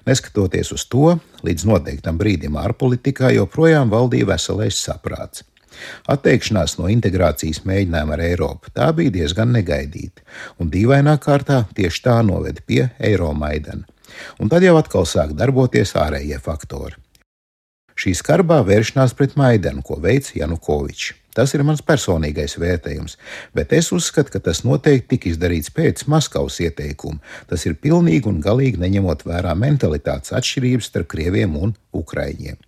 Neskatoties 0.08 0.72
uz 0.76 0.86
to, 0.90 1.16
līdz 1.46 1.68
noteiktam 1.70 2.20
brīdim 2.20 2.58
ārpolitikā 2.60 3.32
joprojām 3.36 3.90
valdīja 3.92 4.32
veselais 4.34 4.78
saprāts. 4.78 5.46
Atteikšanās 6.12 6.76
no 6.78 6.88
integrācijas 6.92 7.62
mēģinājuma 7.68 8.16
ar 8.16 8.24
Eiropu 8.26 8.72
tā 8.76 8.90
bija 8.96 9.14
diezgan 9.14 9.54
negaidīta, 9.56 10.24
un 10.60 10.70
dīvainā 10.72 11.16
kārtā 11.22 11.62
tieši 11.76 12.04
tā 12.04 12.18
noveda 12.26 12.64
pie 12.66 12.84
Eiromaidana. 13.00 13.88
Un 14.38 14.52
tad 14.52 14.64
jau 14.66 14.76
atkal 14.76 15.08
sāk 15.08 15.32
darboties 15.38 15.94
ārējie 15.96 16.38
faktori. 16.44 16.98
Šī 18.02 18.16
skarbā 18.18 18.56
vēršanās 18.66 19.12
pret 19.14 19.36
Maidanu, 19.38 19.84
ko 19.86 20.00
veids 20.02 20.32
Janukovičs. 20.34 21.12
Tas 21.36 21.54
ir 21.54 21.62
mans 21.64 21.80
personīgais 21.86 22.56
vērtējums, 22.58 23.14
bet 23.56 23.70
es 23.76 23.92
uzskatu, 23.94 24.34
ka 24.34 24.40
tas 24.48 24.64
noteikti 24.66 25.14
tika 25.14 25.30
izdarīts 25.30 25.70
pēc 25.72 26.02
Maskavas 26.10 26.58
ieteikuma. 26.64 27.22
Tas 27.48 27.62
ir 27.68 27.78
pilnīgi 27.78 28.28
un 28.28 28.42
galīgi 28.42 28.82
neņemot 28.82 29.22
vērā 29.28 29.54
mentalitātes 29.56 30.34
atšķirības 30.34 30.90
starp 30.90 31.08
krieviem 31.14 31.54
un 31.56 31.76
ukraiņiem. 32.02 32.58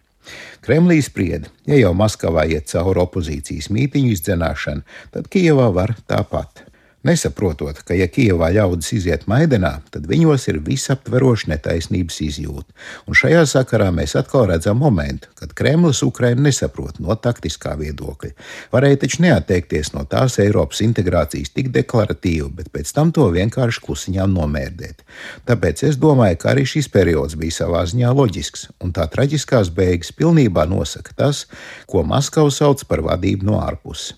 Kremlī 0.65 1.03
sprieda, 1.05 1.51
ja 1.69 1.83
jau 1.83 1.91
Maskavā 1.99 2.47
iet 2.55 2.71
cauri 2.71 3.03
opozīcijas 3.03 3.69
mītīņu 3.75 4.15
izdzenāšana, 4.15 4.87
tad 5.13 5.29
Kijevā 5.35 5.67
var 5.75 5.93
tāpat 6.09 6.64
nesaprotot, 7.05 7.81
ka, 7.87 7.95
ja 7.97 8.09
Kijavā 8.11 8.51
ļaudis 8.55 8.93
iziet 8.97 9.27
maidenā, 9.31 9.77
tad 9.95 10.09
viņos 10.11 10.47
ir 10.51 10.61
visaptveroša 10.65 11.51
netaisnības 11.53 12.21
izjūta. 12.25 12.67
Un 13.09 13.19
šajā 13.19 13.45
sakarā 13.51 13.91
mēs 13.95 14.17
atkal 14.19 14.49
redzam 14.51 14.81
momentu, 14.83 15.31
kad 15.39 15.53
Kremlis 15.57 16.03
Ukrainu 16.07 16.47
nesaprot 16.49 17.01
no 17.05 17.17
taktiskā 17.17 17.75
viedokļa. 17.81 18.33
Varēja 18.73 19.03
taču 19.05 19.23
neatteikties 19.27 19.93
no 19.95 20.07
tās 20.09 20.39
Eiropas 20.43 20.81
integrācijas 20.85 21.53
tik 21.55 21.71
deklaratīvi, 21.75 22.49
bet 22.59 22.73
pēc 22.75 22.95
tam 22.97 23.13
to 23.15 23.29
vienkārši 23.35 23.85
klusiņām 23.85 24.35
nomērdēt. 24.35 25.05
Tāpēc 25.49 25.85
es 25.91 26.01
domāju, 26.01 26.41
ka 26.43 26.53
arī 26.55 26.67
šis 26.69 26.91
periods 26.93 27.39
bija 27.39 27.61
savā 27.61 27.85
ziņā 27.91 28.11
loģisks, 28.17 28.69
un 28.85 28.97
tā 28.97 29.07
traģiskās 29.13 29.73
beigas 29.75 30.13
pilnībā 30.17 30.67
nosaka 30.71 31.17
tas, 31.17 31.47
ko 31.87 32.05
Maskava 32.09 32.53
sauc 32.53 32.85
par 32.89 33.05
vadību 33.05 33.51
no 33.51 33.61
ārpuses. 33.63 34.15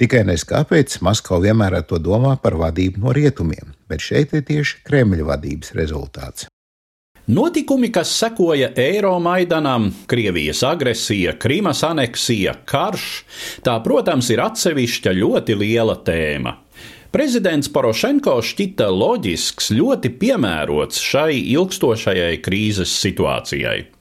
Tikai 0.00 0.24
nes 0.26 0.42
kāpēc 0.48 0.98
Maskava 1.06 1.44
vienmēr 1.46 1.80
to 1.88 2.00
domā 2.02 2.34
par 2.42 2.58
vadību 2.58 3.04
no 3.04 3.14
rietumiem, 3.14 3.74
bet 3.90 4.02
šeit 4.02 4.34
ir 4.34 4.42
tieši 4.48 4.82
Kremļa 4.88 5.28
vadības 5.30 5.74
rezultāts. 5.78 6.48
Notikumi, 7.26 7.88
kas 7.88 8.10
sekoja 8.18 8.68
Eiromaidanam, 8.76 9.86
Krievijas 10.06 10.60
agresija, 10.68 11.32
Krimas 11.40 11.80
aneksija, 11.86 12.52
karš, 12.68 13.06
tā, 13.64 13.78
protams, 13.86 14.28
ir 14.34 14.42
atsevišķa 14.44 15.14
ļoti 15.16 15.56
liela 15.56 15.96
tēma. 16.04 16.58
Prezidents 17.14 17.70
Porošenko 17.72 18.36
šķita 18.44 18.90
loģisks, 18.92 19.70
ļoti 19.72 20.12
piemērots 20.20 21.00
šai 21.00 21.38
ilgstošajai 21.54 22.40
krīzes 22.44 22.92
situācijai 23.00 23.93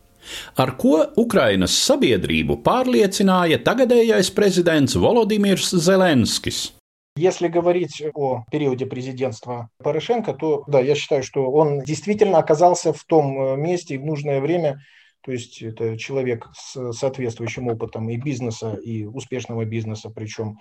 ar 0.55 0.75
ko 0.77 1.03
Ukrainas 1.17 1.75
sabiedrību 1.87 2.61
pārliecināja 2.65 3.59
tagadējais 3.63 4.31
prezidents 4.35 4.95
Volodimirs 4.95 5.73
Zelenskis. 5.75 6.71
Если 7.15 7.47
говорить 7.47 8.01
о 8.15 8.43
периоде 8.51 8.87
президентства 8.87 9.69
Порошенко, 9.83 10.33
то 10.33 10.63
да, 10.65 10.79
я 10.79 10.95
считаю, 10.95 11.21
что 11.21 11.51
он 11.51 11.81
действительно 11.81 12.39
оказался 12.39 12.91
в 12.91 13.03
том 13.03 13.37
э, 13.39 13.55
месте 13.55 13.95
и 13.95 13.97
в 13.99 14.05
нужное 14.05 14.41
время. 14.41 14.79
То 15.21 15.31
есть 15.31 15.61
это 15.61 15.95
человек 15.97 16.47
с 16.55 16.91
соответствующим 16.91 17.67
опытом 17.67 18.09
и 18.09 18.17
бизнеса, 18.17 18.73
и 18.83 19.05
успешного 19.05 19.63
бизнеса, 19.63 20.09
причем 20.09 20.57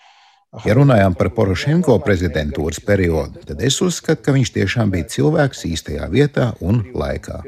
Ja 0.52 0.74
runājām 0.76 1.14
par 1.16 1.30
Porošenko 1.32 1.94
prezidentūras 2.04 2.76
periodu, 2.84 3.40
tad 3.48 3.62
es 3.64 3.78
uzskatu, 3.80 4.20
ka 4.26 4.34
viņš 4.36 4.50
tiešām 4.52 4.90
bija 4.92 5.06
cilvēks 5.08 5.62
īstajā 5.64 6.08
vietā 6.12 6.50
un 6.60 6.82
laikā. 6.92 7.38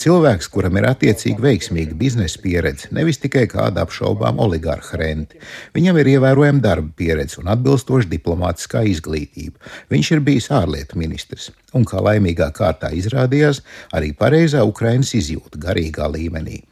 Cilvēks, 0.00 0.48
kuram 0.54 0.78
ir 0.80 0.86
attiecīgi 0.88 1.44
veiksmīga 1.44 1.98
biznesa 2.00 2.40
pieredze, 2.40 2.88
nevis 2.96 3.20
tikai 3.20 3.44
kāda 3.52 3.84
apšaubām 3.84 4.40
oligārha 4.40 4.96
renti. 5.02 5.42
Viņam 5.76 6.00
ir 6.00 6.10
ievērojama 6.14 6.64
darba 6.64 6.88
pieredze 6.96 7.42
un 7.42 7.52
atbilstoša 7.52 8.08
diplomātiskā 8.14 8.80
izglītība. 8.94 9.60
Viņš 9.92 10.12
ir 10.16 10.24
bijis 10.24 10.48
ārlietu 10.48 10.96
ministrs 11.04 11.50
un, 11.76 11.84
kā 11.84 12.00
laimīgā 12.00 12.48
kārtā 12.56 12.94
izrādījās, 12.96 13.60
arī 13.92 14.14
pareizā 14.16 14.64
Ukrainas 14.64 15.12
izjūta 15.20 15.60
garīgā 15.68 16.08
līmenī. 16.16 16.62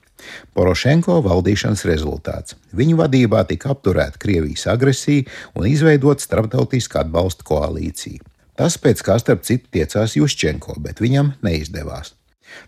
Porošenko 0.54 1.18
valdīšanas 1.26 1.84
rezultāts. 1.88 2.56
Viņu 2.76 3.00
vadībā 3.00 3.44
tika 3.48 3.72
apturēta 3.74 4.20
Krievijas 4.22 4.66
agresija 4.72 5.26
un 5.54 5.68
izveidota 5.70 6.24
starptautiska 6.24 7.04
atbalsta 7.04 7.46
koalīcija. 7.46 8.22
Tas 8.56 8.78
pēc 8.80 9.02
kā 9.04 9.18
starp 9.20 9.44
citu 9.44 9.68
tiecās 9.76 10.16
Juščenko, 10.16 10.78
bet 10.80 11.02
viņam 11.04 11.34
neizdevās. 11.44 12.14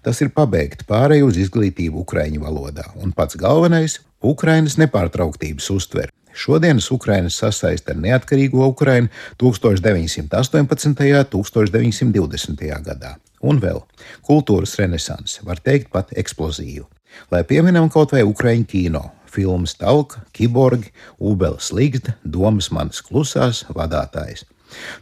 Tas 0.04 0.20
ir 0.20 0.34
pabeigt 0.34 0.84
pārēju 0.88 1.30
uz 1.30 1.38
izglītību 1.46 2.02
ukraiņu 2.04 2.42
valodā, 2.44 2.90
un 3.00 3.14
pats 3.16 3.38
galvenais- 3.40 4.00
Ukrainas 4.32 4.76
nepārtrauktības 4.76 5.70
uztvere. 5.70 6.12
Šodienas 6.38 6.90
Ukraina 6.94 7.30
sasaista 7.30 7.92
ar 7.92 7.98
neatkarīgo 7.98 8.66
Ukrainu 8.66 9.08
1918. 9.38 10.86
un 10.86 10.96
1920. 10.96 12.82
gadā. 12.84 13.16
Un 13.42 13.60
vēl 13.60 13.82
kultūras 14.26 14.76
renesanse, 14.78 15.40
var 15.42 15.58
teikt, 15.62 15.90
pat 15.90 16.12
eksplozīva. 16.12 16.86
Lai 17.32 17.44
pieminam 17.44 17.88
kaut 17.92 18.12
vai 18.14 18.24
Ukraiņu 18.26 18.68
kino, 18.68 19.04
filmas 19.28 19.76
Tauka, 19.78 20.24
Kiborgi, 20.32 20.92
Ubeles 21.18 21.72
Ligda, 21.72 22.16
Domas 22.24 22.70
manas 22.74 23.02
klusās 23.04 23.64
vadātājs. 23.74 24.44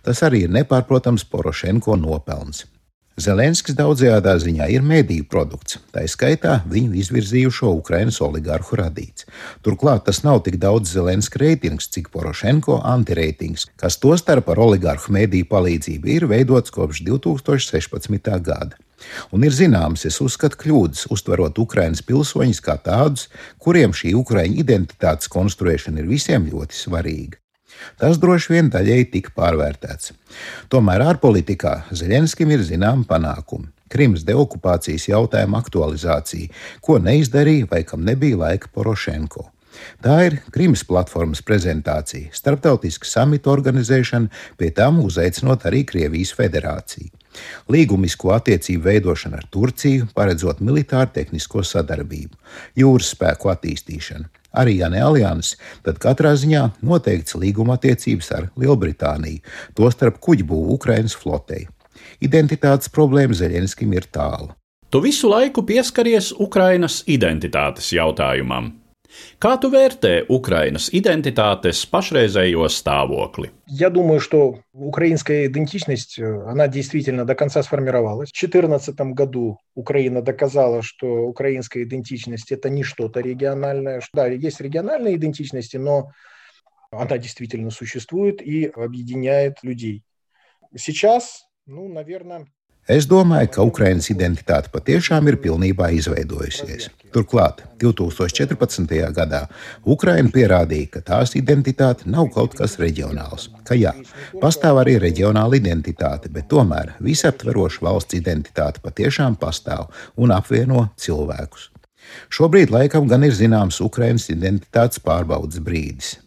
Tas 0.06 0.22
arī 0.22 0.46
ir 0.46 0.54
nepārprotams 0.54 1.26
Porošenko 1.30 1.98
nopelns. 1.98 2.64
Zelenskis 3.16 3.72
daudzajā 3.72 4.18
ziņā 4.20 4.66
ir 4.74 4.82
mediju 4.84 5.24
produkts, 5.24 5.78
tā 5.88 6.02
skaitā 6.04 6.58
viņu 6.68 6.98
izvirzījušo 7.00 7.70
Ukraiņas 7.78 8.18
oligarhu 8.26 8.76
radīts. 8.76 9.24
Turklāt 9.64 10.04
tas 10.04 10.20
nav 10.20 10.42
tik 10.44 10.58
daudz 10.60 10.92
Zelenska 10.92 11.40
reitings, 11.40 11.88
cik 11.88 12.10
Porošenko 12.12 12.82
antireitings, 12.84 13.70
kas 13.80 13.96
tostarp 13.96 14.50
ar 14.52 14.60
oligarhu 14.60 15.16
mediju 15.16 15.48
palīdzību 15.48 16.12
ir 16.12 16.28
veidots 16.28 16.74
kopš 16.76 17.00
2016. 17.08 18.36
gada. 18.44 18.76
Un 19.34 19.44
ir 19.44 19.54
zināms, 19.54 20.06
es 20.08 20.20
uzskatu 20.24 20.58
kļūdas, 20.62 21.06
uztverot 21.12 21.58
Ukraiņas 21.60 22.04
pilsoņus 22.06 22.62
kā 22.64 22.78
tādus, 22.82 23.26
kuriem 23.62 23.94
šī 23.96 24.14
Ukraiņu 24.16 24.62
identitātes 24.62 25.30
konstruēšana 25.32 26.02
ir 26.02 26.10
visiem 26.10 26.48
ļoti 26.52 26.78
svarīga. 26.78 27.40
Tas 28.00 28.20
droši 28.20 28.54
vien 28.54 28.70
daļēji 28.72 29.10
tika 29.12 29.34
pārvērtēts. 29.36 30.14
Tomēr 30.72 31.04
ārpolitikā 31.10 31.74
Zeļenskim 31.92 32.54
ir 32.56 32.64
zināma 32.64 33.04
panākuma. 33.08 33.68
Krimas 33.92 34.24
deokupācijas 34.26 35.06
jautājuma 35.12 35.60
aktualizācija, 35.62 36.50
ko 36.82 36.98
neizdarīja 36.98 37.68
vai 37.70 37.84
kam 37.86 38.02
nebija 38.08 38.40
laika 38.40 38.72
Porošenko. 38.74 39.46
Tā 40.04 40.16
ir 40.28 40.38
Krimas 40.54 40.84
platformas 40.86 41.42
prezentācija, 41.46 42.32
starptautiska 42.36 43.08
samita 43.08 43.50
organizēšana, 43.52 44.32
pie 44.56 44.72
tam 44.76 45.02
uzaicinot 45.04 45.66
arī 45.68 45.84
Krievijas 45.88 46.34
federāciju. 46.36 47.12
Līgumisko 47.72 48.32
attiecību 48.36 48.86
veidošana 48.86 49.40
ar 49.42 49.46
Turciju, 49.52 50.08
paredzot 50.16 50.62
militāru 50.64 51.12
tehnisko 51.18 51.64
sadarbību, 51.66 52.36
jūras 52.80 53.12
spēku 53.12 53.52
attīstīšanu. 53.52 54.28
Arī, 54.56 54.78
ja 54.80 54.88
ne 54.88 55.02
alianses, 55.04 55.58
tad 55.84 55.98
katrā 56.00 56.32
ziņā 56.38 56.62
noteikts 56.80 57.36
līguma 57.36 57.76
attiecības 57.76 58.30
ar 58.32 58.46
Lielbritāniju, 58.56 59.42
tostarp 59.76 60.16
kuģibūvu 60.24 60.78
Ukrainas 60.78 61.16
flotei. 61.18 61.66
Identitātes 62.24 62.88
problēma 62.92 63.36
Zeļenskim 63.36 63.92
ir 63.92 64.08
tālu. 64.12 64.54
Tu 64.88 65.02
visu 65.02 65.28
laiku 65.28 65.64
pieskaries 65.66 66.30
Ukrainas 66.40 67.02
identitātes 67.10 67.90
jautājumam. 67.92 68.70
Kā 69.38 69.56
tu 69.60 69.68
vērtē 69.72 70.26
Ukrainas 70.32 70.88
identitātes 70.92 71.82
pašreizējo 71.90 72.68
stāvokli? 72.72 73.50
Я 73.66 73.90
думаю, 73.90 74.20
что 74.20 74.60
украинская 74.72 75.46
идентичность, 75.46 76.18
она 76.18 76.68
действительно 76.68 77.24
до 77.24 77.34
конца 77.34 77.62
сформировалась. 77.62 78.30
В 78.30 78.40
2014 78.40 78.94
году 79.14 79.58
Украина 79.74 80.22
доказала, 80.22 80.82
что 80.82 81.06
украинская 81.26 81.84
идентичность 81.84 82.52
это 82.52 82.70
не 82.70 82.82
что-то 82.82 83.20
региональное. 83.20 84.00
Да, 84.12 84.26
есть 84.26 84.60
региональные 84.60 85.16
идентичности, 85.16 85.76
но 85.76 86.10
она 86.90 87.18
действительно 87.18 87.70
существует 87.70 88.40
и 88.40 88.66
объединяет 88.66 89.62
людей. 89.62 90.02
Сейчас, 90.74 91.44
ну, 91.66 91.88
наверное, 91.88 92.46
Es 92.86 93.08
domāju, 93.10 93.48
ka 93.50 93.64
Ukraiņas 93.66 94.12
identitāte 94.12 94.70
patiešām 94.70 95.26
ir 95.26 95.40
pilnībā 95.42 95.88
izveidojusies. 95.96 96.86
Turklāt 97.10 97.64
2014. 97.82 98.92
gadā 99.16 99.40
Ukraina 99.82 100.30
pierādīja, 100.30 100.92
ka 100.94 101.00
tās 101.08 101.34
identitāte 101.34 102.06
nav 102.06 102.28
kaut 102.34 102.54
kas 102.54 102.76
reģionāls. 102.78 103.48
Ka 103.66 103.74
jā, 103.74 103.90
pastāv 104.38 104.78
arī 104.84 105.00
reģionāla 105.02 105.58
identitāte, 105.58 106.30
bet 106.30 106.46
tomēr 106.52 106.92
visaptveroša 107.02 107.82
valsts 107.88 108.20
identitāte 108.20 108.84
patiešām 108.84 109.34
pastāv 109.40 109.90
un 110.14 110.36
apvieno 110.36 110.86
cilvēkus. 110.94 111.72
Šobrīd 112.30 112.70
laikam 112.70 113.10
gan 113.10 113.26
ir 113.26 113.34
zināms 113.34 113.80
Ukraiņas 113.82 114.30
identitātes 114.36 115.02
pārbaudas 115.02 115.58
brīdis. 115.58 116.20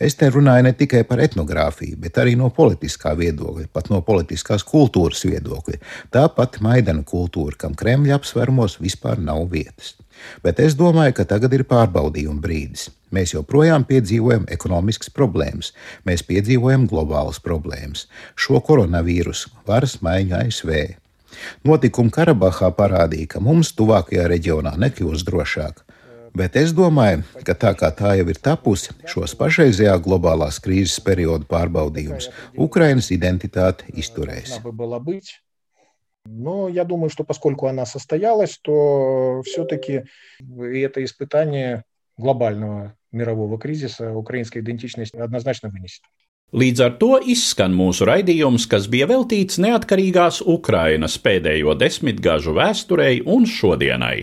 Es 0.00 0.16
te 0.16 0.30
runāju 0.32 0.64
ne 0.64 0.72
tikai 0.76 1.02
par 1.08 1.20
etnogrāfiju, 1.24 1.98
bet 2.00 2.18
arī 2.20 2.36
no 2.40 2.48
politiskā 2.56 3.12
viedokļa, 3.18 3.66
pat 3.72 3.90
no 3.92 4.00
politiskās 4.04 4.64
kultūras 4.66 5.24
viedokļa. 5.28 5.80
Tāpat 6.14 6.60
maidana 6.64 7.04
kultūra, 7.06 7.58
kam 7.60 7.76
Kremļa 7.78 8.20
apsvērumos 8.20 8.78
vispār 8.80 9.20
nav 9.20 9.46
vietas. 9.52 9.96
Bet 10.44 10.60
es 10.60 10.76
domāju, 10.76 11.14
ka 11.16 11.26
tagad 11.28 11.54
ir 11.56 11.66
pārbaudījuma 11.68 12.40
brīdis. 12.44 12.88
Mēs 13.14 13.34
joprojām 13.34 13.84
piedzīvojam 13.88 14.46
ekonomiskas 14.54 15.10
problēmas, 15.16 15.72
mēs 16.06 16.22
piedzīvojam 16.28 16.86
globālas 16.90 17.40
problēmas, 17.42 18.06
šo 18.38 18.60
koronavīrusu, 18.66 19.50
varas 19.66 19.98
maiņu 20.04 20.36
ASV. 20.44 20.74
Notikumi 21.66 22.12
Karabahā 22.14 22.70
parādīja, 22.76 23.34
ka 23.34 23.42
mums 23.42 23.72
tuvākajā 23.78 24.28
reģionā 24.30 24.76
nekļūs 24.84 25.24
drošāk. 25.26 25.84
Bet 26.35 26.57
es 26.59 26.73
domāju, 26.75 27.23
ka 27.47 27.53
tā 27.55 27.71
kā 27.79 27.87
tā 27.95 28.17
jau 28.19 28.25
ir 28.27 28.39
tapusi, 28.43 28.91
šos 29.07 29.37
pašreizējā 29.39 29.95
globālās 30.03 30.59
krīzes 30.59 30.99
periodu 31.05 31.47
pārbaudījums 31.47 32.27
Ukrainas 32.67 33.07
identitāte 33.15 33.87
izturēs. 33.95 34.59
Но 36.27 36.67
я 36.67 36.83
думаю, 36.83 37.09
что 37.11 37.23
поскольку 37.23 37.67
она 37.67 37.85
состоялась, 37.85 38.57
то 38.57 39.43
все-таки 39.45 40.05
это 40.41 41.03
испытание 41.03 41.83
глобального 42.17 42.95
мирового 43.11 43.59
кризиса 43.59 44.11
украинская 44.11 44.63
идентичность 44.63 45.13
однозначно 45.13 45.69
вынесет. 45.69 46.01
Līdz 46.50 46.80
ar 46.82 46.94
to 46.98 47.12
izskan 47.30 47.70
mūsu 47.78 48.08
raidījums, 48.08 48.64
kas 48.66 48.88
bija 48.90 49.06
veltīts 49.06 49.60
neatkarīgās 49.62 50.40
Ukrainas 50.50 51.14
pēdējo 51.22 51.76
desmitgažu 51.78 52.56
vēsturei 52.56 53.20
un 53.22 53.46
šodienai. 53.46 54.16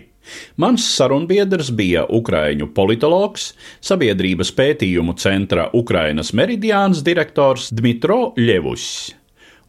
Mans 0.60 0.84
sarunbiedrs 0.98 1.72
bija 1.72 2.04
Ukrāņu 2.04 2.68
politologs, 2.76 3.54
sabiedrības 3.80 4.52
pētījumu 4.60 5.16
centra 5.16 5.70
Ukrainas 5.72 6.34
meridiāns 6.36 7.00
direktors 7.00 7.72
Dmitro 7.72 8.34
Ļevus. 8.36 8.90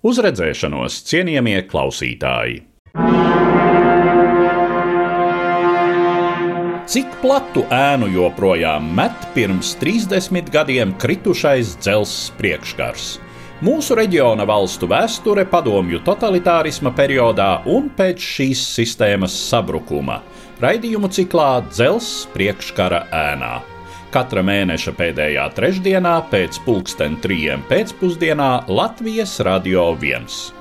Uz 0.03 0.19
redzēšanos, 0.27 0.99
cienījamie 1.07 1.61
klausītāji! 1.71 2.65
Cik 6.89 7.19
platu 7.21 7.67
ēnu 7.69 8.07
joprojām 8.09 8.87
met 8.97 9.27
pirms 9.35 9.75
30 9.77 10.47
gadiem 10.49 10.95
kritušais 10.97 11.75
dzelzs 11.85 12.31
priekškars? 12.39 13.11
Mūsu 13.61 13.93
reģiona 13.99 14.47
valstu 14.49 14.89
vēsture 14.89 15.45
padomju 15.53 16.01
totalitārisma 16.07 16.95
periodā 16.97 17.51
un 17.69 17.91
pēc 17.93 18.25
šīs 18.25 18.65
sistēmas 18.79 19.37
sabrukuma- 19.51 20.23
raidījumu 20.65 21.13
ciklā 21.13 21.61
Dzelzs 21.69 22.25
priekškara 22.33 23.05
ēnā. 23.13 23.61
Katra 24.11 24.41
mēneša 24.41 24.97
pēdējā 24.97 25.45
trešdienā 25.61 26.23
pēc 26.33 26.57
pulksten 26.65 27.21
trijiem 27.21 27.69
pēcpusdienā 27.69 28.65
Latvijas 28.67 29.41
Radio 29.45 29.93
1. 29.93 30.58